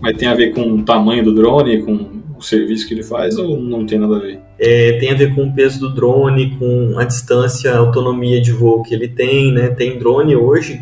[0.00, 3.60] Mas tem a ver com o tamanho do drone, com serviço que ele faz, ou
[3.60, 4.40] não tem nada a ver?
[4.58, 8.52] É, tem a ver com o peso do drone, com a distância, a autonomia de
[8.52, 9.68] voo que ele tem, né?
[9.68, 10.80] Tem drone hoje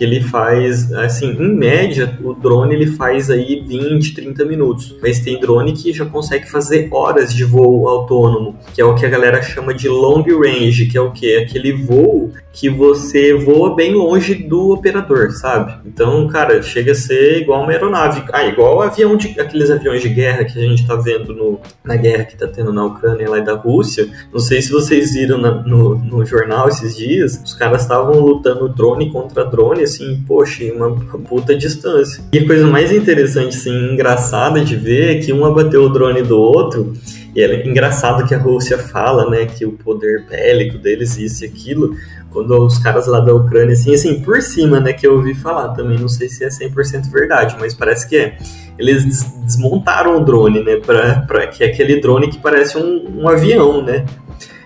[0.00, 4.96] que ele faz, assim, em média, o drone ele faz aí 20, 30 minutos.
[5.02, 9.04] Mas tem drone que já consegue fazer horas de voo autônomo, que é o que
[9.04, 11.36] a galera chama de long range, que é o que?
[11.36, 15.78] Aquele voo que você voa bem longe do operador, sabe?
[15.86, 18.24] Então, cara, chega a ser igual uma aeronave.
[18.32, 21.96] Ah, igual avião de, aqueles aviões de guerra que a gente tá vendo no, na
[21.96, 24.08] guerra que tá tendo na Ucrânia lá e da Rússia.
[24.32, 28.68] Não sei se vocês viram na, no, no jornal esses dias, os caras estavam lutando
[28.68, 32.24] drone contra drone, assim, poxa, uma puta distância.
[32.32, 36.22] E a coisa mais interessante, assim, engraçada de ver é que um abateu o drone
[36.22, 36.94] do outro
[37.34, 41.48] e é engraçado que a Rússia fala, né, que o poder bélico deles, isso e
[41.48, 41.94] aquilo,
[42.32, 45.68] quando os caras lá da Ucrânia, assim, assim, por cima, né, que eu ouvi falar
[45.68, 48.36] também, não sei se é 100% verdade, mas parece que é.
[48.78, 53.28] Eles desmontaram o drone, né, pra, pra, que é aquele drone que parece um, um
[53.28, 54.04] avião, né.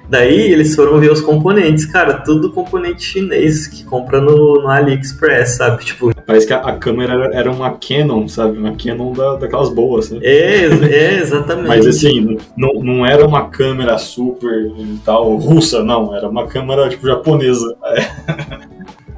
[0.08, 5.56] Daí eles foram ver os componentes, cara, tudo componente chinês que compra no, no AliExpress,
[5.56, 5.84] sabe?
[5.84, 8.56] Tipo, Parece que a, a câmera era uma Canon, sabe?
[8.56, 10.20] Uma Canon da, daquelas boas, né?
[10.22, 11.68] É, é exatamente.
[11.68, 14.72] Mas assim, não, não era uma câmera super
[15.04, 16.14] tal, russa, não.
[16.16, 17.76] Era uma câmera, tipo, japonesa.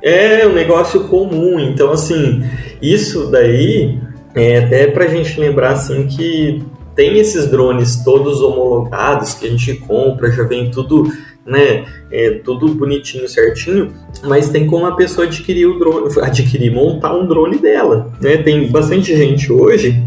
[0.02, 1.60] É, é um negócio comum.
[1.60, 2.42] Então, assim,
[2.82, 3.98] isso daí
[4.34, 6.62] é até pra gente lembrar, assim, que
[6.96, 11.12] tem esses drones todos homologados que a gente compra, já vem tudo,
[11.44, 13.92] né, é, tudo bonitinho, certinho,
[14.24, 18.38] mas tem como a pessoa adquirir o drone, adquirir, montar um drone dela, né?
[18.38, 20.02] Tem bastante gente hoje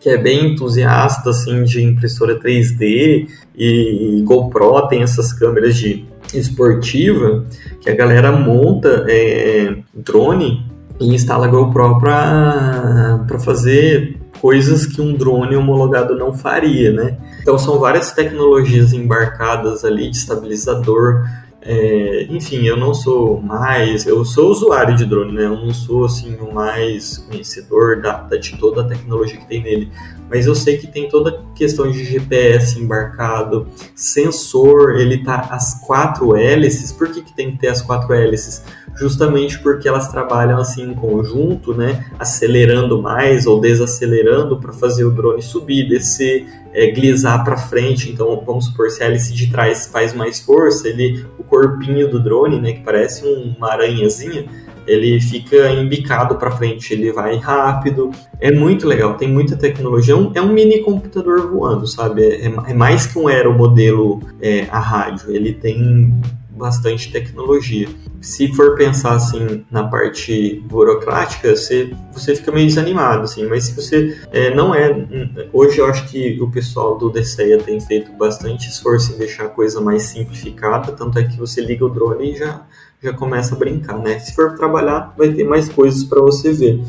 [0.00, 6.04] que é bem entusiasta assim de impressora 3D e, e GoPro tem essas câmeras de
[6.34, 7.46] esportiva
[7.80, 10.66] que a galera monta é, drone
[10.98, 17.16] e instala GoPro para fazer coisas que um drone homologado não faria, né?
[17.40, 21.24] Então são várias tecnologias embarcadas ali de estabilizador.
[21.64, 25.44] É, enfim, eu não sou mais, eu sou usuário de drone, né?
[25.44, 29.62] Eu não sou assim o mais conhecedor da, da, de toda a tecnologia que tem
[29.62, 29.92] nele,
[30.28, 35.86] mas eu sei que tem toda a questão de GPS embarcado, sensor, ele tá as
[35.86, 36.90] quatro hélices.
[36.90, 38.64] Por que, que tem que ter as quatro hélices?
[38.96, 45.10] Justamente porque elas trabalham assim em conjunto, né, acelerando mais ou desacelerando para fazer o
[45.10, 48.10] drone subir, descer, é, glissar para frente.
[48.10, 52.22] Então, vamos supor se a hélice de trás faz mais força, ele, o corpinho do
[52.22, 54.44] drone, né, que parece uma aranhazinha,
[54.86, 58.10] ele fica embicado para frente, ele vai rápido.
[58.40, 60.14] É muito legal, tem muita tecnologia.
[60.14, 62.22] É um, é mini computador voando, sabe?
[62.24, 65.30] É, é, mais que um aeromodelo é, a rádio.
[65.30, 66.12] Ele tem
[66.56, 67.88] bastante tecnologia.
[68.20, 73.74] Se for pensar assim na parte burocrática, você, você fica meio desanimado, assim, mas se
[73.74, 75.06] você é, não é.
[75.52, 79.48] Hoje eu acho que o pessoal do DCEA tem feito bastante esforço em deixar a
[79.48, 82.62] coisa mais simplificada, tanto é que você liga o drone e já,
[83.02, 84.18] já começa a brincar, né?
[84.18, 86.80] Se for trabalhar, vai ter mais coisas para você ver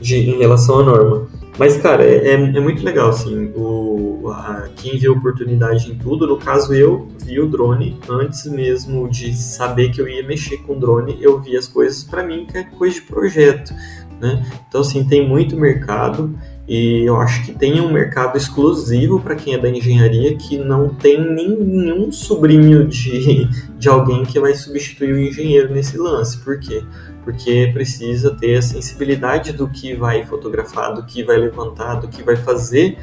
[0.00, 1.41] de, em relação à norma.
[1.58, 6.26] Mas, cara, é, é, é muito legal, assim, o, a, quem vê oportunidade em tudo,
[6.26, 7.98] no caso eu vi o drone.
[8.08, 12.04] Antes mesmo de saber que eu ia mexer com drone, eu vi as coisas.
[12.04, 13.74] Para mim que é coisa de projeto,
[14.20, 14.44] né?
[14.68, 16.34] Então, assim, tem muito mercado
[16.68, 20.90] e eu acho que tem um mercado exclusivo para quem é da engenharia que não
[20.90, 26.38] tem nenhum sobrinho de, de alguém que vai substituir o engenheiro nesse lance.
[26.38, 26.82] Por quê?
[27.24, 32.22] porque precisa ter a sensibilidade do que vai fotografar, do que vai levantar, do que
[32.22, 32.98] vai fazer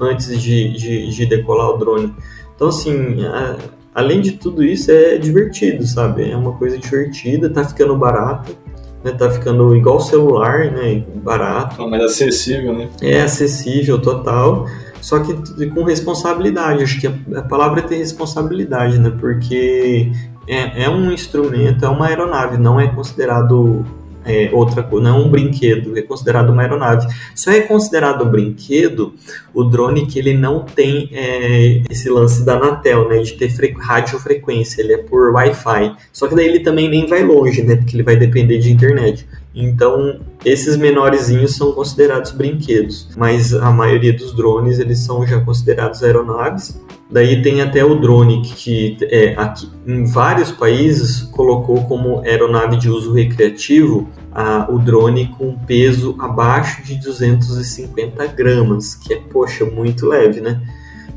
[0.00, 2.14] antes de, de, de decolar o drone.
[2.54, 3.58] Então, assim, a,
[3.94, 6.30] além de tudo isso, é divertido, sabe?
[6.30, 8.56] É uma coisa divertida, tá ficando barato,
[9.04, 9.12] né?
[9.12, 11.02] Tá ficando igual celular, né?
[11.16, 11.88] Barato.
[11.88, 12.88] mais acessível, né?
[13.00, 14.66] É acessível total,
[15.00, 16.82] só que com responsabilidade.
[16.82, 19.12] Acho que a, a palavra é ter responsabilidade, né?
[19.18, 20.12] Porque
[20.46, 23.84] é, é um instrumento, é uma aeronave, não é considerado
[24.24, 27.06] é, outra coisa, não é um brinquedo, é considerado uma aeronave.
[27.34, 29.14] Só é considerado um brinquedo
[29.52, 33.74] o drone que ele não tem é, esse lance da Anatel, né, de ter fre
[33.78, 35.96] radiofrequência, ele é por Wi-Fi.
[36.12, 39.26] Só que daí ele também nem vai longe, né, porque ele vai depender de internet.
[39.54, 46.02] Então, esses menorzinhos são considerados brinquedos, mas a maioria dos drones eles são já considerados
[46.04, 46.80] aeronaves
[47.10, 52.88] Daí tem até o drone que é, aqui, em vários países colocou como aeronave de
[52.88, 60.06] uso recreativo a, o drone com peso abaixo de 250 gramas, que é, poxa, muito
[60.06, 60.60] leve, né?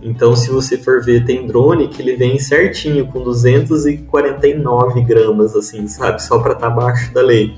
[0.04, 5.88] Então, se você for ver, tem drone que ele vem certinho com 249 gramas, assim,
[5.88, 6.22] sabe?
[6.22, 7.54] Só para estar tá abaixo da lei.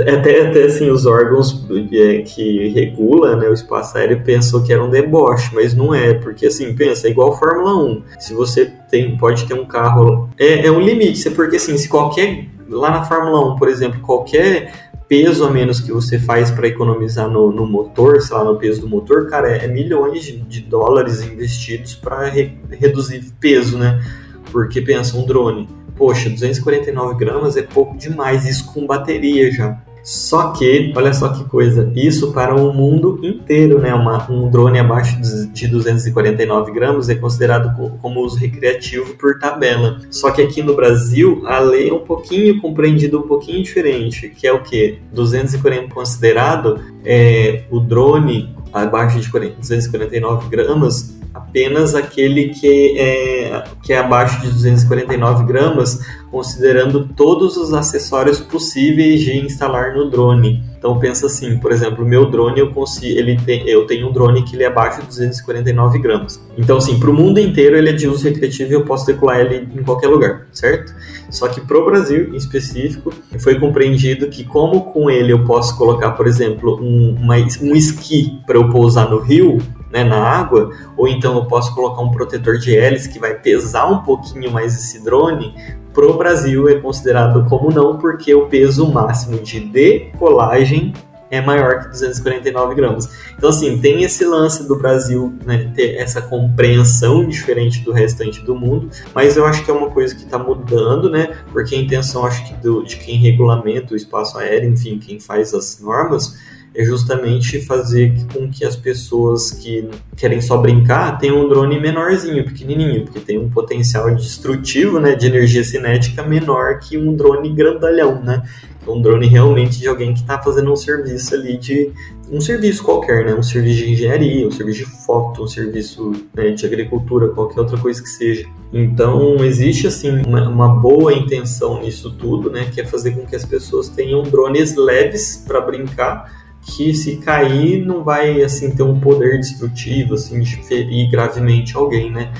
[0.00, 4.82] Até, até assim, os órgãos é, que regulam né, o espaço aéreo pensou que era
[4.82, 8.02] um deboche, mas não é, porque assim, pensa, é igual Fórmula 1.
[8.18, 10.28] Se você tem, pode ter um carro.
[10.38, 12.48] É, é um limite, porque assim, se qualquer.
[12.66, 14.72] Lá na Fórmula 1, por exemplo, qualquer
[15.14, 18.80] peso a menos que você faz para economizar no, no, motor, sei lá, no peso
[18.80, 24.04] do motor, cara, é, é milhões de, de, dólares investidos para re, reduzir peso, né?
[24.50, 29.80] Porque pensa, um drone, poxa, 249 gramas é pouco demais, isso com bateria já.
[30.04, 33.94] Só que, olha só que coisa, isso para o mundo inteiro, né?
[33.94, 39.98] Uma, um drone abaixo de 249 gramas é considerado como uso recreativo por tabela.
[40.10, 44.46] Só que aqui no Brasil, a lei é um pouquinho compreendida um pouquinho diferente, que
[44.46, 44.98] é o que?
[45.10, 53.98] 240 considerado é, o drone abaixo de 249 gramas apenas aquele que é, que é
[53.98, 56.00] abaixo de 249 gramas,
[56.30, 60.62] considerando todos os acessórios possíveis de instalar no drone.
[60.84, 64.42] Então pensa assim, por exemplo, meu drone eu consigo, ele tem, eu tenho um drone
[64.42, 66.38] que ele é abaixo de 249 gramas.
[66.58, 69.40] Então assim, para o mundo inteiro ele é de uso recreativo e eu posso decolar
[69.40, 70.94] ele em qualquer lugar, certo?
[71.30, 75.74] Só que para o Brasil em específico foi compreendido que como com ele eu posso
[75.78, 79.56] colocar, por exemplo, um, uma, um esqui para eu pousar no rio,
[79.90, 80.68] né, na água,
[80.98, 84.74] ou então eu posso colocar um protetor de hélice que vai pesar um pouquinho mais
[84.74, 85.54] esse drone,
[85.94, 90.92] pro Brasil é considerado como não, porque o peso máximo de decolagem
[91.30, 93.08] é maior que 249 gramas.
[93.36, 98.54] Então, assim, tem esse lance do Brasil né, ter essa compreensão diferente do restante do
[98.54, 101.36] mundo, mas eu acho que é uma coisa que está mudando, né?
[101.52, 105.54] Porque a intenção, acho que do, de quem regulamenta o espaço aéreo, enfim, quem faz
[105.54, 106.36] as normas,
[106.74, 112.44] é justamente fazer com que as pessoas que querem só brincar tenham um drone menorzinho,
[112.44, 118.20] pequenininho, porque tem um potencial destrutivo, né, de energia cinética menor que um drone grandalhão,
[118.20, 118.42] né?
[118.86, 121.90] Um drone realmente de alguém que está fazendo um serviço ali de
[122.30, 123.34] um serviço qualquer, né?
[123.34, 127.78] Um serviço de engenharia, um serviço de foto, um serviço né, de agricultura, qualquer outra
[127.78, 128.46] coisa que seja.
[128.72, 132.68] Então existe assim uma, uma, boa intenção nisso tudo, né?
[132.74, 137.84] Que é fazer com que as pessoas tenham drones leves para brincar que se cair
[137.84, 142.32] não vai assim ter um poder destrutivo assim de ferir gravemente alguém, né?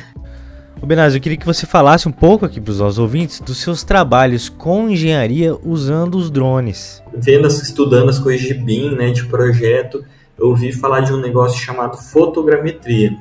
[0.81, 3.59] O Benazio, eu queria que você falasse um pouco aqui para os nossos ouvintes dos
[3.59, 7.03] seus trabalhos com engenharia usando os drones.
[7.14, 10.05] Vendo, estudando as coisas de BIM, né, de projeto,
[10.39, 13.16] eu ouvi falar de um negócio chamado fotogrametria,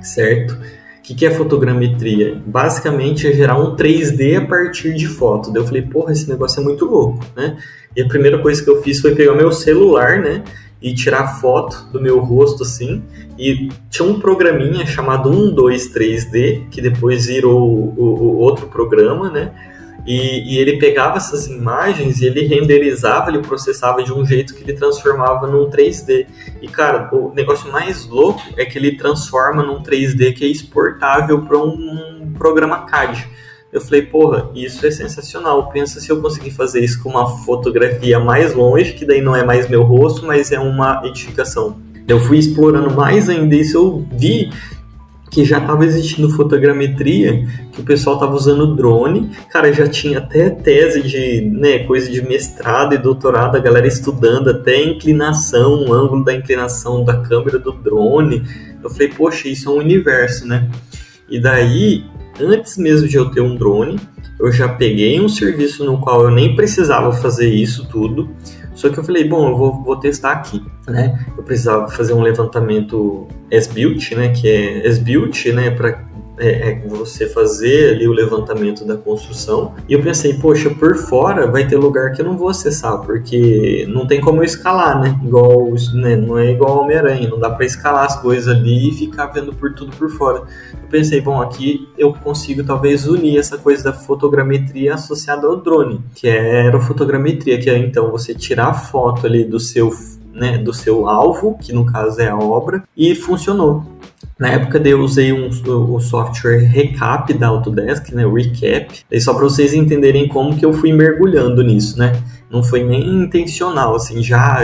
[0.00, 0.52] certo?
[0.52, 2.40] O que, que é fotogrametria?
[2.46, 5.50] Basicamente é gerar um 3D a partir de foto.
[5.52, 7.56] Daí eu falei, porra, esse negócio é muito louco, né?
[7.96, 10.42] E a primeira coisa que eu fiz foi pegar meu celular, né?
[10.80, 13.02] E tirar foto do meu rosto assim.
[13.38, 19.52] E tinha um programinha chamado 123D, que depois virou o, o, outro programa, né?
[20.04, 24.64] E, e, ele pegava essas imagens e ele renderizava, ele processava de um jeito que
[24.64, 26.26] ele transformava num 3D.
[26.60, 31.42] E cara, o negócio mais louco é que ele transforma num 3D que é exportável
[31.42, 33.28] para um programa CAD.
[33.72, 35.70] Eu falei, porra, isso é sensacional.
[35.70, 39.42] Pensa se eu conseguir fazer isso com uma fotografia mais longe, que daí não é
[39.42, 41.80] mais meu rosto, mas é uma edificação.
[42.06, 44.50] Eu fui explorando mais ainda isso, eu vi
[45.30, 50.50] que já estava existindo fotogrametria, que o pessoal estava usando drone, cara, já tinha até
[50.50, 55.92] tese de, né, coisa de mestrado e doutorado, a galera estudando até a inclinação, o
[55.94, 58.42] ângulo da inclinação da câmera do drone.
[58.84, 60.68] Eu falei, poxa, isso é um universo, né?
[61.30, 62.04] E daí
[62.40, 63.98] antes mesmo de eu ter um drone,
[64.38, 68.30] eu já peguei um serviço no qual eu nem precisava fazer isso tudo.
[68.74, 71.24] Só que eu falei, bom, eu vou, vou testar aqui, né?
[71.36, 74.30] Eu precisava fazer um levantamento S-Built, né?
[74.30, 75.70] Que é S-Built, né?
[75.70, 76.04] Para
[76.42, 79.74] é, é, você fazer ali o levantamento da construção.
[79.88, 83.86] E eu pensei, poxa, por fora vai ter lugar que eu não vou acessar, porque
[83.88, 85.18] não tem como eu escalar, né?
[85.24, 86.16] Igual, né?
[86.16, 89.72] não é igual Homem-Aranha, não dá para escalar as coisas ali e ficar vendo por
[89.74, 90.42] tudo por fora.
[90.72, 96.00] Eu pensei, bom, aqui eu consigo talvez unir essa coisa da fotogrametria associada ao drone,
[96.14, 99.90] que é aerofotogrametria, que é então você tirar a foto ali do seu
[100.32, 103.84] né, do seu alvo, que no caso é a obra, e funcionou.
[104.42, 109.32] Na época eu usei um, o software Recap da Autodesk, né, o Recap, e só
[109.34, 112.20] para vocês entenderem como que eu fui mergulhando nisso, né?
[112.52, 114.58] Não foi nem intencional, assim, já,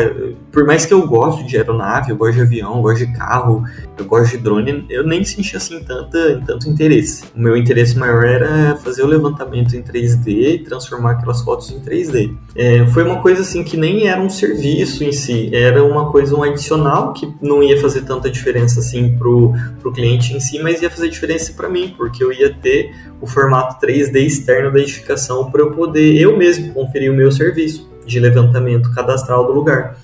[0.53, 3.65] por mais que eu gosto de aeronave, eu gosto de avião, eu gosto de carro,
[3.97, 7.25] eu gosto de drone, eu nem senti, assim, tanta, tanto interesse.
[7.35, 11.81] O meu interesse maior era fazer o levantamento em 3D e transformar aquelas fotos em
[11.81, 12.37] 3D.
[12.55, 16.37] É, foi uma coisa, assim, que nem era um serviço em si, era uma coisa,
[16.37, 20.83] um adicional que não ia fazer tanta diferença, assim, pro, pro cliente em si, mas
[20.83, 25.51] ia fazer diferença para mim, porque eu ia ter o formato 3D externo da edificação
[25.51, 27.78] para eu poder eu mesmo conferir o meu serviço
[28.09, 29.97] de levantamento cadastral do lugar.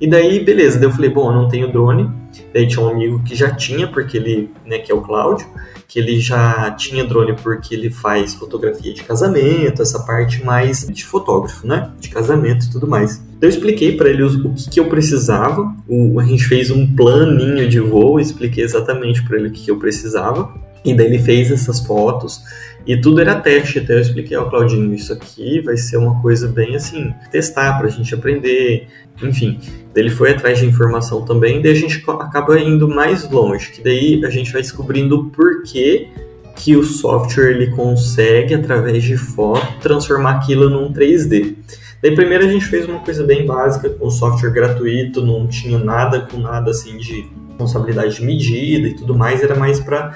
[0.00, 2.10] E daí, beleza, daí eu falei, bom, eu não tenho drone.
[2.52, 5.46] Daí tinha um amigo que já tinha, porque ele, né, que é o Cláudio,
[5.86, 11.04] que ele já tinha drone porque ele faz fotografia de casamento, essa parte mais de
[11.04, 13.16] fotógrafo, né, de casamento e tudo mais.
[13.36, 16.86] Então eu expliquei para ele o que, que eu precisava, o, a gente fez um
[16.96, 20.52] planinho de voo, expliquei exatamente para ele o que, que eu precisava.
[20.84, 22.40] E daí ele fez essas fotos
[22.86, 23.78] e tudo era teste.
[23.78, 27.86] Até eu expliquei ao Claudinho: isso aqui vai ser uma coisa bem assim, testar para
[27.86, 28.88] a gente aprender.
[29.22, 29.58] Enfim,
[29.94, 31.60] ele foi atrás de informação também.
[31.62, 36.08] Daí a gente acaba indo mais longe, que daí a gente vai descobrindo o porquê
[36.56, 41.56] que o software ele consegue, através de foto, transformar aquilo num 3D.
[42.02, 46.20] Daí primeiro a gente fez uma coisa bem básica com software gratuito, não tinha nada
[46.20, 50.10] com nada assim de responsabilidade de medida e tudo mais, era mais para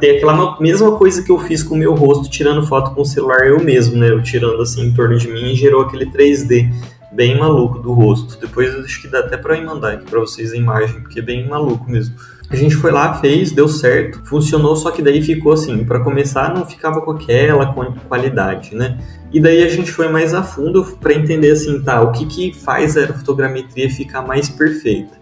[0.00, 3.04] ter aquela mesma coisa que eu fiz com o meu rosto, tirando foto com o
[3.04, 4.10] celular eu mesmo, né?
[4.10, 6.70] Eu tirando assim em torno de mim e gerou aquele 3D
[7.12, 8.38] bem maluco do rosto.
[8.40, 11.22] Depois eu acho que dá até para mandar aqui para vocês a imagem, porque é
[11.22, 12.14] bem maluco mesmo.
[12.48, 16.52] A gente foi lá, fez, deu certo, funcionou, só que daí ficou assim, para começar
[16.52, 17.72] não ficava com aquela
[18.08, 18.98] qualidade, né?
[19.32, 22.52] E daí a gente foi mais a fundo para entender assim, tá, o que que
[22.52, 25.19] faz a aerofotogrametria ficar mais perfeita.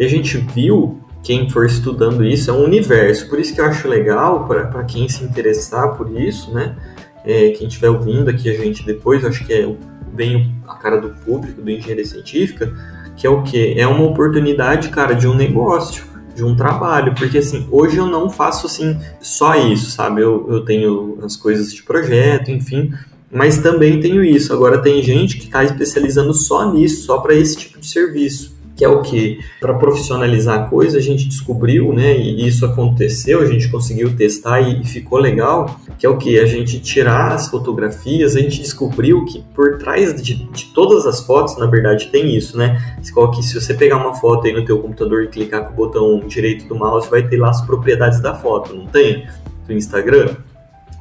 [0.00, 3.28] E a gente viu, quem for estudando isso, é um universo.
[3.28, 6.74] Por isso que eu acho legal, para quem se interessar por isso, né?
[7.22, 9.76] É, quem estiver ouvindo aqui a gente depois, acho que é
[10.10, 12.72] bem a cara do público, do engenharia científica,
[13.14, 13.78] que é o que?
[13.78, 16.02] É uma oportunidade, cara, de um negócio,
[16.34, 20.22] de um trabalho, porque assim, hoje eu não faço assim só isso, sabe?
[20.22, 22.90] Eu, eu tenho as coisas de projeto, enfim,
[23.30, 24.50] mas também tenho isso.
[24.50, 28.84] Agora tem gente que está especializando só nisso, só para esse tipo de serviço que
[28.86, 32.16] é o que para profissionalizar a coisa a gente descobriu, né?
[32.16, 36.46] E isso aconteceu, a gente conseguiu testar e, ficou legal, que é o que a
[36.46, 41.58] gente tirar as fotografias, a gente descobriu que por trás de, de todas as fotos,
[41.58, 42.96] na verdade, tem isso, né?
[43.02, 46.20] Que se você pegar uma foto aí no teu computador e clicar com o botão
[46.26, 49.26] direito do mouse, vai ter lá as propriedades da foto, não tem?
[49.68, 50.36] No Instagram,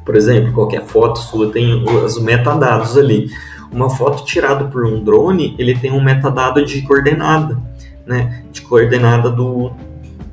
[0.04, 3.30] por exemplo, qualquer foto sua tem os metadados ali.
[3.72, 7.69] Uma foto tirada por um drone, ele tem um metadado de coordenada
[8.10, 9.72] né, de coordenada do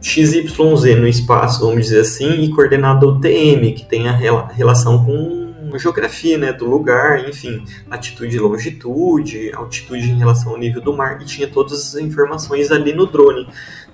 [0.00, 0.56] XYZ
[0.98, 5.44] no espaço, vamos dizer assim, e coordenada UTM, que tem a relação com
[5.78, 11.20] geografia, né, do lugar, enfim, latitude e longitude, altitude em relação ao nível do mar,
[11.20, 13.46] e tinha todas as informações ali no drone.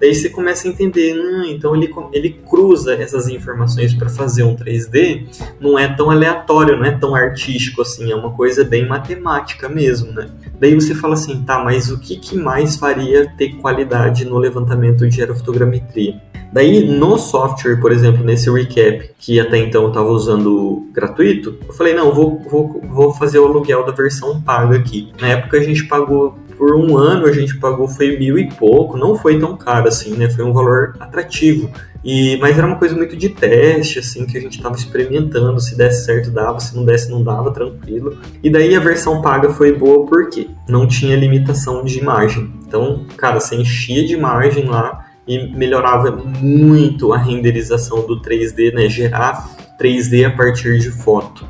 [0.03, 4.57] Daí você começa a entender, hum, então ele, ele cruza essas informações para fazer um
[4.57, 5.28] 3D,
[5.61, 10.11] não é tão aleatório, não é tão artístico assim, é uma coisa bem matemática mesmo,
[10.11, 10.28] né?
[10.59, 15.09] Daí você fala assim, tá, mas o que, que mais faria ter qualidade no levantamento
[15.09, 16.20] de aerofotogrametria?
[16.53, 21.72] Daí, no software, por exemplo, nesse recap, que até então eu estava usando gratuito, eu
[21.72, 25.12] falei, não, vou, vou, vou fazer o aluguel da versão paga aqui.
[25.20, 28.96] Na época a gente pagou por um ano a gente pagou foi mil e pouco,
[28.96, 30.30] não foi tão caro assim, né?
[30.30, 31.70] Foi um valor atrativo.
[32.05, 35.61] E, mas era uma coisa muito de teste, assim, que a gente estava experimentando.
[35.61, 38.18] Se desse certo, dava, se não desse, não dava, tranquilo.
[38.42, 42.53] E daí a versão paga foi boa porque não tinha limitação de imagem.
[42.66, 48.88] Então, cara, você enchia de imagem lá e melhorava muito a renderização do 3D, né?
[48.88, 49.48] Gerar
[49.80, 51.46] 3D a partir de foto.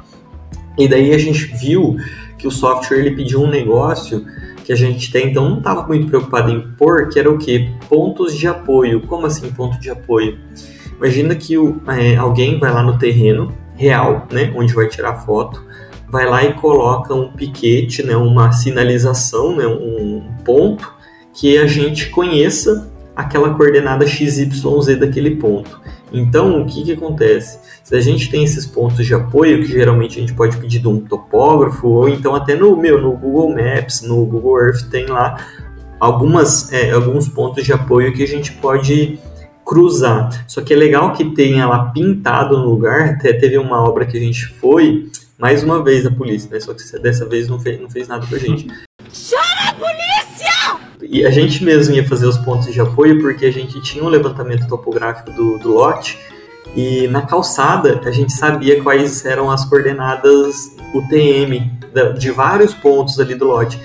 [0.77, 1.97] E daí a gente viu
[2.37, 4.25] que o software ele pediu um negócio
[4.65, 7.71] que a gente tem, então não estava muito preocupado em pôr, que era o que?
[7.89, 9.01] Pontos de apoio.
[9.07, 10.39] Como assim ponto de apoio?
[10.97, 15.65] Imagina que o, é, alguém vai lá no terreno real, né, onde vai tirar foto,
[16.09, 20.93] vai lá e coloca um piquete, né, uma sinalização, né, um ponto
[21.35, 25.81] que a gente conheça aquela coordenada XYZ daquele ponto.
[26.13, 27.59] Então, o que, que acontece?
[27.83, 30.89] Se a gente tem esses pontos de apoio, que geralmente a gente pode pedir de
[30.89, 35.37] um topógrafo, ou então até no meu, no Google Maps, no Google Earth, tem lá
[35.99, 39.19] algumas, é, alguns pontos de apoio que a gente pode
[39.65, 40.45] cruzar.
[40.47, 44.17] Só que é legal que tenha lá pintado no lugar, até teve uma obra que
[44.17, 45.09] a gente foi,
[45.39, 46.61] mais uma vez a polícia, né?
[46.61, 48.67] Só que dessa vez não fez, não fez nada com a gente.
[51.13, 54.09] E a gente mesmo ia fazer os pontos de apoio porque a gente tinha um
[54.09, 56.19] levantamento topográfico do, do lote
[56.75, 61.71] e na calçada a gente sabia quais eram as coordenadas UTM
[62.19, 63.79] de vários pontos ali do lote.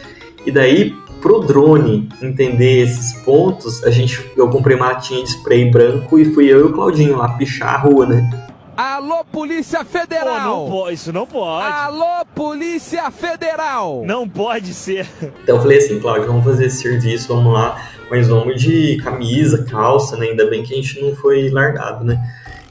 [0.45, 5.69] E daí, pro drone entender esses pontos, a gente, eu comprei uma latinha de spray
[5.69, 8.46] branco e fui eu e o Claudinho lá pichar a rua, né?
[8.77, 10.67] Alô, Polícia Federal!
[10.67, 11.65] Pô, não isso não pode.
[11.65, 14.03] Alô, Polícia Federal!
[14.05, 15.07] Não pode ser.
[15.41, 19.65] Então eu falei assim, Cláudio, vamos fazer esse serviço, vamos lá, mas vamos de camisa,
[19.67, 20.27] calça, né?
[20.27, 22.21] Ainda bem que a gente não foi largado, né?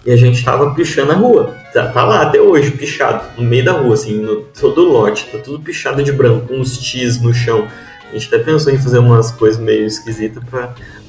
[0.04, 1.56] E a gente tava pichando a rua.
[1.72, 5.38] Tá, tá lá até hoje, pichado, no meio da rua, assim, no todo lote, tá
[5.38, 7.66] tudo pichado de branco, com uns T's no chão.
[8.08, 10.40] A gente até pensou em fazer umas coisas meio esquisitas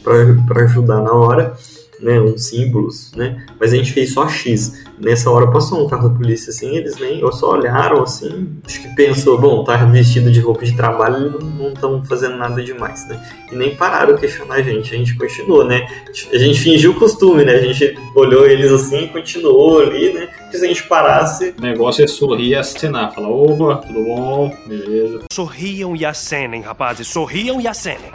[0.04, 1.56] para ajudar na hora
[2.00, 3.45] né, uns símbolos, né?
[3.60, 4.86] Mas a gente fez só X.
[5.00, 8.82] Nessa hora passou um carro da polícia assim, eles nem ou só olharam assim, acho
[8.82, 13.22] que pensou, bom, tá vestido de roupa de trabalho, não estão fazendo nada demais, né?
[13.52, 15.88] E nem pararam a questionar a gente, a gente continuou, né?
[16.32, 17.54] A gente fingiu o costume, né?
[17.54, 20.28] A gente olhou eles assim e continuou ali, né?
[20.41, 21.54] Porque se a gente parasse.
[21.58, 25.22] O negócio é sorrir e acenar, falar, opa, tudo bom, beleza.
[25.32, 28.12] Sorriam e acenem, rapazes, sorriam e acenem.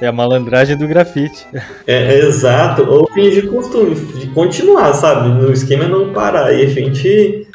[0.00, 1.46] É a malandragem do grafite.
[1.86, 2.82] É, é exato.
[2.82, 5.28] Ou fingir costume, de continuar, sabe?
[5.28, 6.52] No esquema é não parar.
[6.52, 7.46] E a gente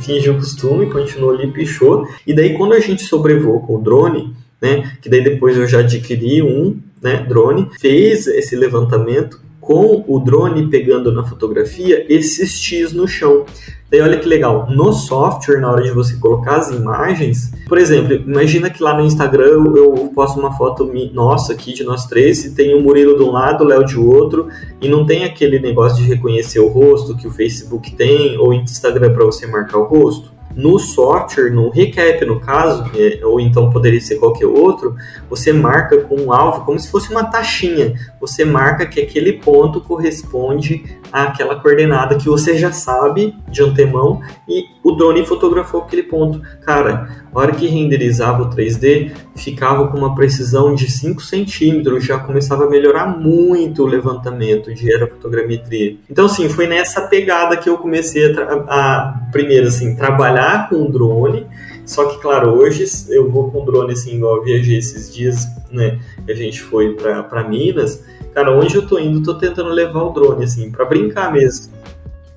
[0.00, 2.06] fingiu o costume, continuou ali, pichou.
[2.26, 4.92] E daí quando a gente sobrevoou com o drone, né?
[5.00, 10.68] Que daí depois eu já adquiri um né, drone, fez esse levantamento com o drone
[10.68, 13.44] pegando na fotografia esses X no chão.
[13.90, 18.14] Daí olha que legal, no software, na hora de você colocar as imagens, por exemplo,
[18.14, 22.54] imagina que lá no Instagram eu posto uma foto nossa aqui, de nós três, e
[22.54, 24.48] tem o Murilo de um lado, o Léo de outro,
[24.80, 29.12] e não tem aquele negócio de reconhecer o rosto que o Facebook tem, ou Instagram
[29.12, 30.35] para você marcar o rosto.
[30.56, 34.96] No software, no recap no caso, é, ou então poderia ser qualquer outro,
[35.28, 37.94] você marca com um alvo como se fosse uma taxinha.
[38.18, 44.64] Você marca que aquele ponto corresponde àquela coordenada que você já sabe de antemão e
[44.86, 46.40] o drone fotografou aquele ponto.
[46.60, 52.20] Cara, a hora que renderizava o 3D, ficava com uma precisão de 5 centímetros, já
[52.20, 55.96] começava a melhorar muito o levantamento de aerofotogrametria.
[56.08, 61.48] Então, assim, foi nessa pegada que eu comecei a, a primeiro, assim, trabalhar com drone,
[61.84, 65.98] só que, claro, hoje eu vou com drone, assim, igual eu viajei esses dias, né,
[66.28, 70.44] a gente foi para Minas, cara, onde eu tô indo, tô tentando levar o drone,
[70.44, 71.75] assim, para brincar mesmo.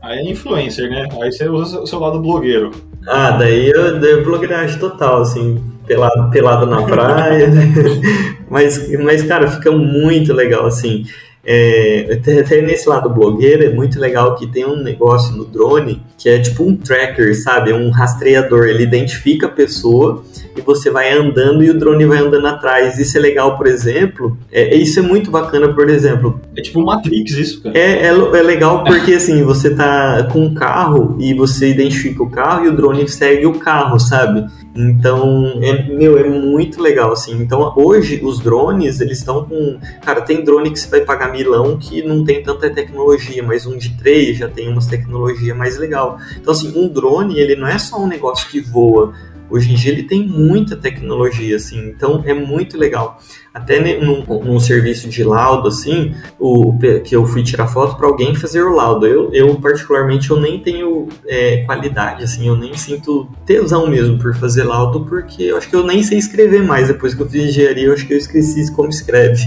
[0.02, 1.08] Aí é influencer, né?
[1.22, 2.72] Aí você usa o seu lado blogueiro.
[3.08, 7.50] Ah, daí eu, eu blogueiragem total, assim, pelado, pelado na praia.
[8.50, 11.06] Mas, mas, cara, fica muito legal, assim.
[11.52, 16.30] É, até, nesse lado blogueiro é muito legal que tem um negócio no drone que
[16.30, 17.74] é tipo um tracker, sabe?
[17.74, 18.68] Um rastreador.
[18.68, 20.24] Ele identifica a pessoa
[20.56, 23.00] e você vai andando e o drone vai andando atrás.
[23.00, 24.38] Isso é legal, por exemplo.
[24.52, 26.40] É, isso é muito bacana, por exemplo.
[26.56, 27.76] É tipo Matrix isso, cara.
[27.76, 32.30] É, é, é legal porque assim, você tá com um carro e você identifica o
[32.30, 34.46] carro e o drone segue o carro, sabe?
[34.82, 37.34] Então, é, meu, é muito legal, assim.
[37.42, 39.78] Então, hoje, os drones, eles estão com...
[40.02, 43.78] Cara, tem drone que você vai pagar milão que não tem tanta tecnologia, mas um
[43.78, 46.18] de três já tem umas tecnologia mais legal.
[46.38, 49.14] Então, assim, um drone, ele não é só um negócio que voa.
[49.50, 53.20] Hoje em dia ele tem muita tecnologia, assim, então é muito legal.
[53.54, 58.36] Até num, num serviço de laudo, assim, o, que eu fui tirar foto para alguém
[58.36, 59.08] fazer o laudo.
[59.08, 64.36] Eu, eu particularmente, eu nem tenho é, qualidade, assim, eu nem sinto tesão mesmo por
[64.36, 66.88] fazer laudo, porque eu acho que eu nem sei escrever mais.
[66.88, 69.44] Depois que eu fiz engenharia, eu acho que eu esqueci como escreve.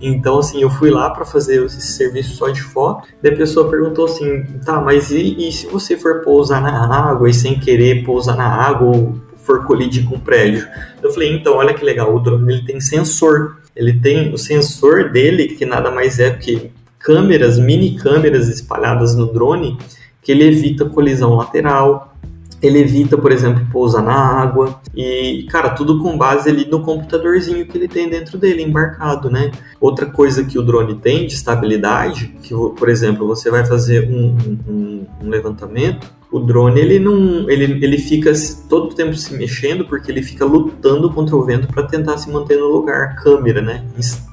[0.00, 3.08] Então, assim, eu fui lá para fazer esse serviço só de foto.
[3.22, 7.28] Daí a pessoa perguntou assim: tá, mas e, e, se você for pousar na água
[7.28, 10.68] e sem querer pousar na água ou for colidir com o prédio.
[11.02, 13.56] Eu falei, então, olha que legal, o drone ele tem sensor.
[13.74, 19.32] Ele tem o sensor dele, que nada mais é que câmeras, mini câmeras espalhadas no
[19.32, 19.78] drone,
[20.20, 22.14] que ele evita colisão lateral,
[22.60, 27.64] ele evita, por exemplo, pousar na água e, cara, tudo com base ali no computadorzinho
[27.66, 29.52] que ele tem dentro dele, embarcado, né?
[29.80, 34.36] Outra coisa que o drone tem de estabilidade, que, por exemplo, você vai fazer um,
[34.68, 38.32] um, um levantamento, o drone ele não ele, ele fica
[38.68, 42.30] todo o tempo se mexendo porque ele fica lutando contra o vento para tentar se
[42.30, 43.84] manter no lugar, câmera, né?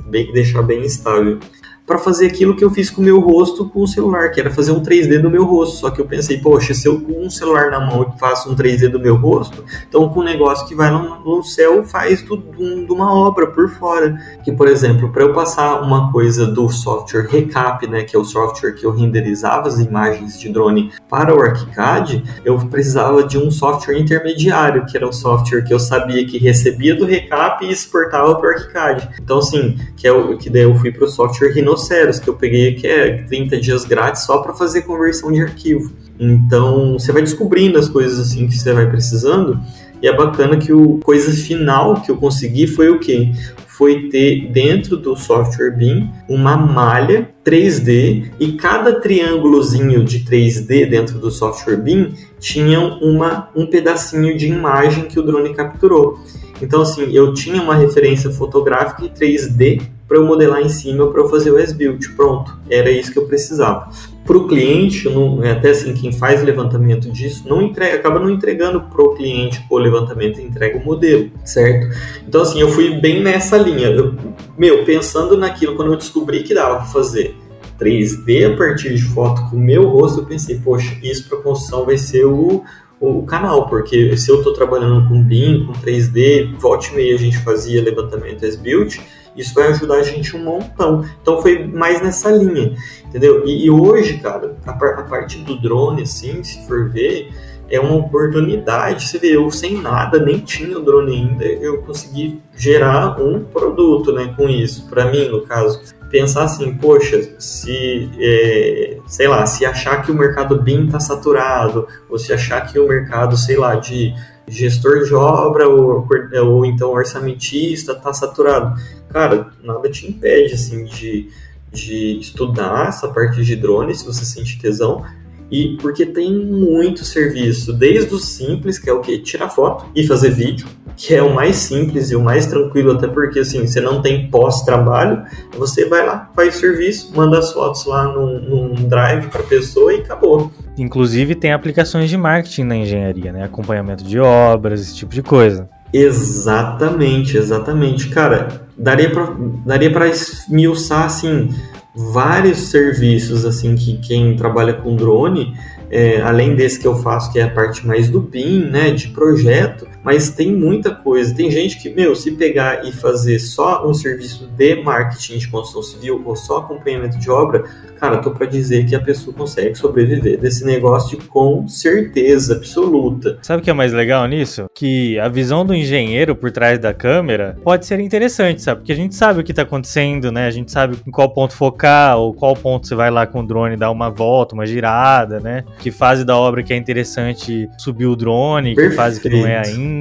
[0.08, 1.40] Bem, deixar bem estável
[1.86, 4.50] para fazer aquilo que eu fiz com o meu rosto com o celular, que era
[4.50, 5.78] fazer um 3D do meu rosto.
[5.78, 8.90] Só que eu pensei, poxa, se eu com um celular na mão faço um 3D
[8.90, 12.92] do meu rosto, então com um negócio que vai no, no céu faz tudo de
[12.92, 14.18] uma obra por fora.
[14.44, 18.26] Que, por exemplo, para eu passar uma coisa do software Recap, né, que é o
[18.26, 23.52] software que eu renderizava as imagens de drone para o ArchiCAD, eu precisava de um
[23.52, 28.36] software intermediário, que era um software que eu sabia que recebia do Recap e exportava
[28.36, 29.10] para o ArchiCAD.
[29.22, 32.28] Então, assim, que, é o, que daí eu fui para o software Rhino Rhinoceros, que
[32.28, 35.92] eu peguei que é 30 dias grátis só para fazer conversão de arquivo.
[36.20, 39.60] Então, você vai descobrindo as coisas assim que você vai precisando.
[40.02, 43.32] E é bacana que o coisa final que eu consegui foi o quê?
[43.68, 51.20] Foi ter dentro do software BIM uma malha 3D e cada triângulozinho de 3D dentro
[51.20, 56.20] do software BIM tinha uma, um pedacinho de imagem que o drone capturou.
[56.62, 61.22] Então, assim, eu tinha uma referência fotográfica em 3D para eu modelar em cima para
[61.22, 62.10] eu fazer o S-Build.
[62.12, 63.90] Pronto, era isso que eu precisava.
[64.24, 68.30] Para o cliente, não, é até assim, quem faz levantamento disso, não entrega, acaba não
[68.30, 71.96] entregando para o cliente o levantamento, entrega o modelo, certo?
[72.28, 73.88] Então, assim, eu fui bem nessa linha.
[73.88, 74.16] Eu,
[74.58, 77.36] meu, pensando naquilo, quando eu descobri que dava para fazer
[77.80, 81.86] 3D a partir de foto com o meu rosto, eu pensei, poxa, isso para construção
[81.86, 82.64] vai ser o,
[83.00, 87.18] o canal, porque se eu estou trabalhando com BIM, com 3D, volte e meia a
[87.18, 89.00] gente fazia levantamento S-Build,
[89.36, 91.06] isso vai ajudar a gente um montão.
[91.22, 92.76] Então foi mais nessa linha,
[93.06, 93.46] entendeu?
[93.46, 97.30] E, e hoje, cara, a, a partir do drone, assim, se for ver,
[97.70, 99.08] é uma oportunidade.
[99.08, 104.12] Você vê, eu sem nada, nem tinha o drone ainda, eu consegui gerar um produto,
[104.12, 104.88] né, com isso.
[104.88, 110.16] Para mim, no caso, pensar assim, poxa, se, é, sei lá, se achar que o
[110.16, 114.14] mercado BIM está saturado, ou se achar que o mercado, sei lá, de
[114.48, 116.08] gestor de obra ou,
[116.44, 118.76] ou então orçamentista está saturado
[119.16, 121.30] cara, nada te impede, assim, de,
[121.72, 125.06] de estudar essa parte de drone, se você sente tesão,
[125.50, 129.20] e porque tem muito serviço, desde o simples, que é o que?
[129.20, 130.68] Tirar foto e fazer vídeo,
[130.98, 134.30] que é o mais simples e o mais tranquilo, até porque assim, você não tem
[134.30, 135.24] pós-trabalho,
[135.58, 139.94] você vai lá, faz o serviço, manda as fotos lá num, num drive para pessoa
[139.94, 140.52] e acabou.
[140.78, 143.44] Inclusive tem aplicações de marketing na engenharia, né?
[143.44, 145.70] Acompanhamento de obras, esse tipo de coisa.
[145.94, 148.10] Exatamente, exatamente.
[148.10, 151.50] Cara, daria para daria para esmiuçar assim
[151.96, 155.54] vários serviços assim que quem trabalha com drone
[155.90, 159.10] é, além desse que eu faço, que é a parte mais do BIM, né, de
[159.10, 161.34] projeto, mas tem muita coisa.
[161.34, 165.82] Tem gente que, meu, se pegar e fazer só um serviço de marketing de construção
[165.82, 167.64] civil ou só acompanhamento de obra,
[168.00, 173.40] cara, tô para dizer que a pessoa consegue sobreviver desse negócio com certeza absoluta.
[173.42, 174.68] Sabe o que é mais legal nisso?
[174.76, 178.82] Que a visão do engenheiro por trás da câmera pode ser interessante, sabe?
[178.82, 180.46] Porque a gente sabe o que tá acontecendo, né?
[180.46, 183.48] A gente sabe em qual ponto focar ou qual ponto você vai lá com o
[183.48, 185.64] drone dar uma volta, uma girada, né?
[185.80, 188.92] Que fase da obra que é interessante subir o drone, Perfeito.
[188.92, 189.95] que fase que não é ainda.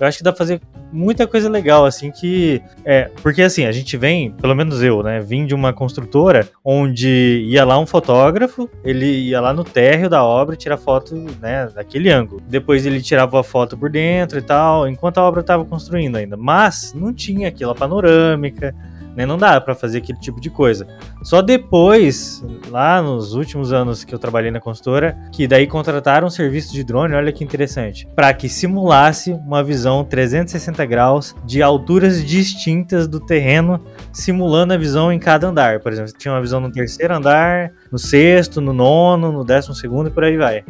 [0.00, 0.60] Eu acho que dá pra fazer
[0.92, 2.62] muita coisa legal, assim, que.
[2.84, 5.20] É, porque assim, a gente vem, pelo menos eu, né?
[5.20, 10.22] Vim de uma construtora onde ia lá um fotógrafo, ele ia lá no térreo da
[10.22, 12.42] obra tirar foto, né, daquele ângulo.
[12.46, 16.36] Depois ele tirava a foto por dentro e tal, enquanto a obra estava construindo ainda.
[16.36, 18.74] Mas não tinha aquela panorâmica
[19.16, 19.26] né?
[19.26, 20.86] Não dá para fazer aquele tipo de coisa.
[21.22, 26.30] Só depois, lá nos últimos anos que eu trabalhei na consultora, que daí contrataram um
[26.30, 32.24] serviço de drone, olha que interessante, para que simulasse uma visão 360 graus de alturas
[32.24, 33.80] distintas do terreno,
[34.12, 35.80] simulando a visão em cada andar.
[35.80, 40.08] Por exemplo, tinha uma visão no terceiro andar, no sexto, no nono, no décimo segundo
[40.08, 40.64] e por aí vai.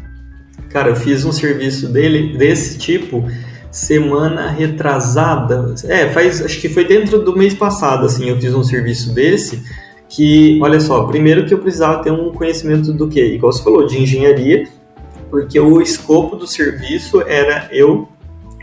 [0.69, 3.27] Cara, eu fiz um serviço dele desse tipo
[3.73, 5.75] semana retrasada.
[5.87, 9.63] É, faz, acho que foi dentro do mês passado, assim, eu fiz um serviço desse
[10.09, 13.87] que, olha só, primeiro que eu precisava ter um conhecimento do que, igual você falou,
[13.87, 14.69] de engenharia,
[15.31, 18.07] porque o escopo do serviço era eu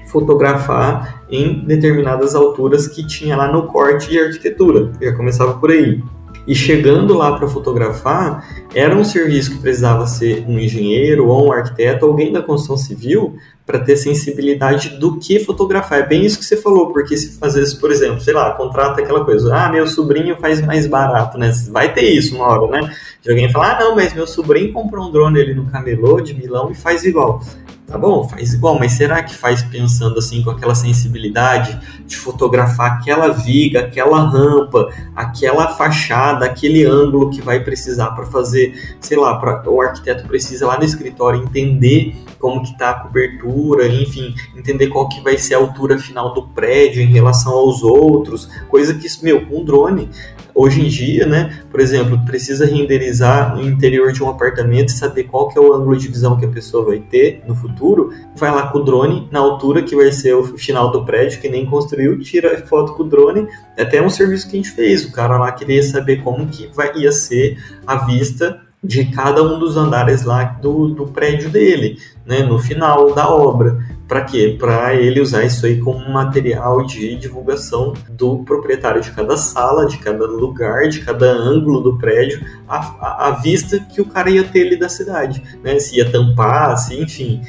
[0.05, 4.91] fotografar em determinadas alturas que tinha lá no corte de arquitetura.
[5.01, 6.01] Já começava por aí.
[6.47, 11.51] E chegando lá para fotografar, era um serviço que precisava ser um engenheiro ou um
[11.51, 15.99] arquiteto, alguém da construção civil, para ter sensibilidade do que fotografar.
[15.99, 18.99] É bem isso que você falou, porque se às vezes, por exemplo, sei lá, contrata
[18.99, 21.51] aquela coisa, ah, meu sobrinho faz mais barato, né?
[21.69, 22.95] Vai ter isso uma hora, né?
[23.21, 26.33] De alguém falar, ah, não, mas meu sobrinho comprou um drone ali no camelô de
[26.33, 27.41] Milão e faz igual.
[27.89, 32.99] Tá bom, faz igual, mas será que faz pensando assim com aquela sensibilidade de fotografar
[32.99, 39.39] aquela viga, aquela rampa, aquela fachada, aquele ângulo que vai precisar para fazer, sei lá,
[39.39, 44.87] para o arquiteto precisa lá no escritório entender como que tá a cobertura, enfim, entender
[44.89, 49.07] qual que vai ser a altura final do prédio em relação aos outros, coisa que,
[49.23, 50.11] meu, com um drone
[50.53, 55.23] Hoje em dia, né, por exemplo, precisa renderizar o interior de um apartamento e saber
[55.25, 58.51] qual que é o ângulo de visão que a pessoa vai ter no futuro, vai
[58.51, 61.65] lá com o drone na altura que vai ser o final do prédio, que nem
[61.65, 63.47] construiu, tira foto com o drone.
[63.77, 66.67] É até um serviço que a gente fez, o cara lá queria saber como que
[66.73, 71.97] vai, ia ser a vista de cada um dos andares lá do, do prédio dele,
[72.25, 73.77] né, no final da obra.
[74.09, 74.57] Para quê?
[74.59, 79.99] Para ele usar isso aí como material de divulgação do proprietário de cada sala, de
[79.99, 84.43] cada lugar, de cada ângulo do prédio, a, a, a vista que o cara ia
[84.43, 85.79] ter ali da cidade, né?
[85.79, 87.39] Se ia tampar, se, enfim.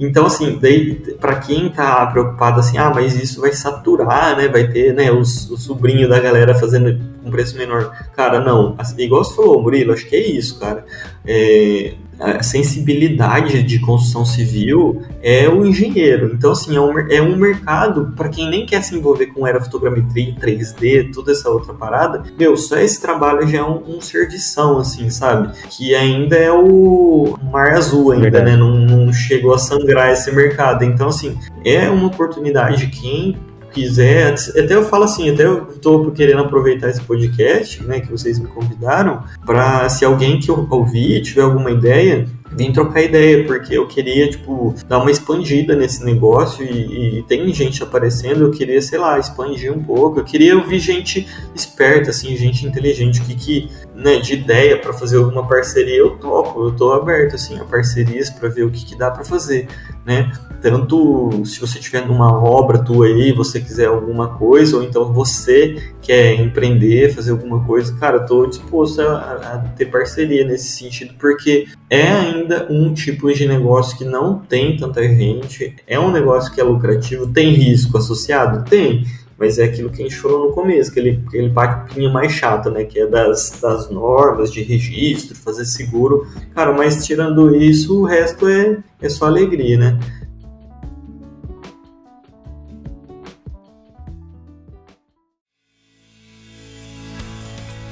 [0.00, 4.48] Então, assim, daí para quem tá preocupado assim, ah, mas isso vai saturar, né?
[4.48, 7.96] Vai ter, né, os, o sobrinho da galera fazendo um preço menor.
[8.16, 8.76] Cara, não.
[8.98, 10.84] Igual você falou, Murilo, acho que é isso, cara.
[11.24, 16.32] É, a sensibilidade de construção civil é o engenheiro.
[16.34, 20.34] Então, assim, é um, é um mercado para quem nem quer se envolver com aerofotogrametria,
[20.34, 22.22] 3D, toda essa outra parada.
[22.38, 25.50] Meu, só esse trabalho já é um, um servição, assim, sabe?
[25.70, 28.50] Que ainda é o mar azul ainda, Verdade.
[28.50, 28.56] né?
[28.56, 30.84] Não, não chegou a sangrar esse mercado.
[30.84, 32.88] Então, assim, é uma oportunidade.
[32.88, 33.36] Quem
[33.72, 38.38] quiser, até eu falo assim, até eu estou querendo aproveitar esse podcast, né, que vocês
[38.38, 43.86] me convidaram, para se alguém que ouvir tiver alguma ideia, vim trocar ideia, porque eu
[43.86, 48.98] queria, tipo, dar uma expandida nesse negócio e, e, tem gente aparecendo, eu queria, sei
[48.98, 54.18] lá, expandir um pouco, eu queria ouvir gente esperta, assim, gente inteligente, que, que né,
[54.18, 58.48] de ideia para fazer alguma parceria, eu topo, eu tô aberto, assim, a parcerias para
[58.48, 59.68] ver o que, que dá para fazer,
[60.04, 65.12] né, tanto se você tiver numa obra tua aí, você quiser alguma coisa, ou então
[65.12, 70.72] você quer empreender, fazer alguma coisa, cara, eu tô disposto a, a ter parceria nesse
[70.72, 76.10] sentido, porque é ainda um tipo de negócio que não tem tanta gente, é um
[76.10, 78.68] negócio que é lucrativo, tem risco associado?
[78.68, 79.04] Tem,
[79.38, 82.82] mas é aquilo que a gente falou no começo, aquele, aquele papinho mais chato, né?
[82.82, 86.26] Que é das, das normas de registro, fazer seguro.
[86.56, 89.98] Cara, mas tirando isso, o resto é, é só alegria, né?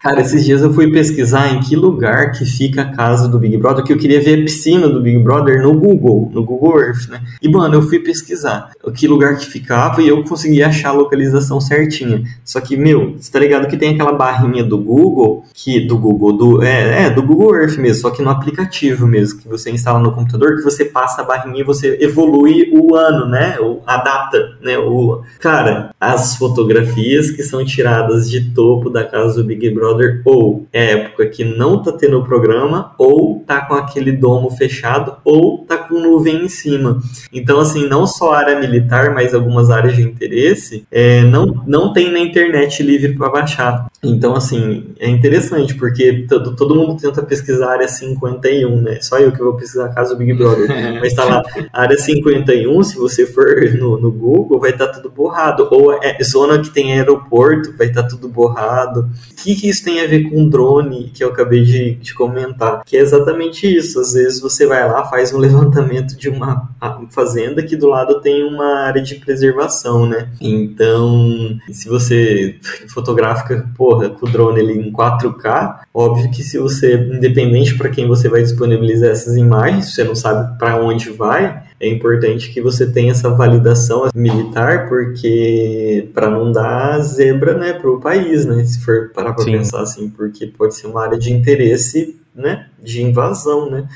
[0.00, 3.56] Cara, esses dias eu fui pesquisar em que lugar que fica a casa do Big
[3.56, 7.08] Brother, que eu queria ver a piscina do Big Brother no Google, no Google Earth,
[7.08, 7.20] né?
[7.42, 11.60] E, mano, eu fui pesquisar que lugar que ficava e eu consegui achar a localização
[11.60, 12.22] certinha.
[12.44, 16.32] Só que, meu, você tá ligado que tem aquela barrinha do Google, que do Google,
[16.32, 19.98] do, é, é, do Google Earth mesmo, só que no aplicativo mesmo, que você instala
[19.98, 23.56] no computador, que você passa a barrinha e você evolui o ano, né?
[23.84, 24.78] A data, né?
[24.78, 30.20] O, cara, as fotografias que são tiradas de topo da casa do Big Brother Brother
[30.24, 35.58] ou é época que não tá tendo programa, ou tá com aquele domo fechado, ou
[35.58, 36.98] tá com nuvem em cima.
[37.32, 42.10] Então, assim, não só área militar, mas algumas áreas de interesse, é, não, não tem
[42.10, 43.87] na internet livre para baixar.
[44.02, 48.98] Então, assim, é interessante, porque todo, todo mundo tenta pesquisar a área 51, né?
[49.00, 50.68] Só eu que vou pesquisar a casa do Big Brother.
[51.00, 51.42] mas tá lá,
[51.72, 53.44] área 51, se você for
[53.74, 55.66] no, no Google, vai estar tá tudo borrado.
[55.70, 59.08] Ou é zona que tem aeroporto, vai estar tá tudo borrado.
[59.32, 62.84] O que, que isso tem a ver com drone que eu acabei de, de, comentar,
[62.84, 64.00] que é exatamente isso.
[64.00, 66.68] Às vezes você vai lá, faz um levantamento de uma
[67.10, 70.28] fazenda que do lado tem uma área de preservação, né?
[70.40, 72.56] Então, se você
[72.88, 78.06] fotografa, porra, com o drone ali em 4K, óbvio que se você, independente para quem
[78.06, 82.92] você vai disponibilizar essas imagens, você não sabe para onde vai, é importante que você
[82.92, 88.78] tenha essa validação militar, porque para não dar zebra, né, para o país, né, se
[88.84, 93.70] for parar para pensar assim, porque pode ser uma área de interesse, né, de invasão,
[93.70, 93.88] né.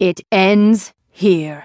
[0.00, 1.64] It ends here.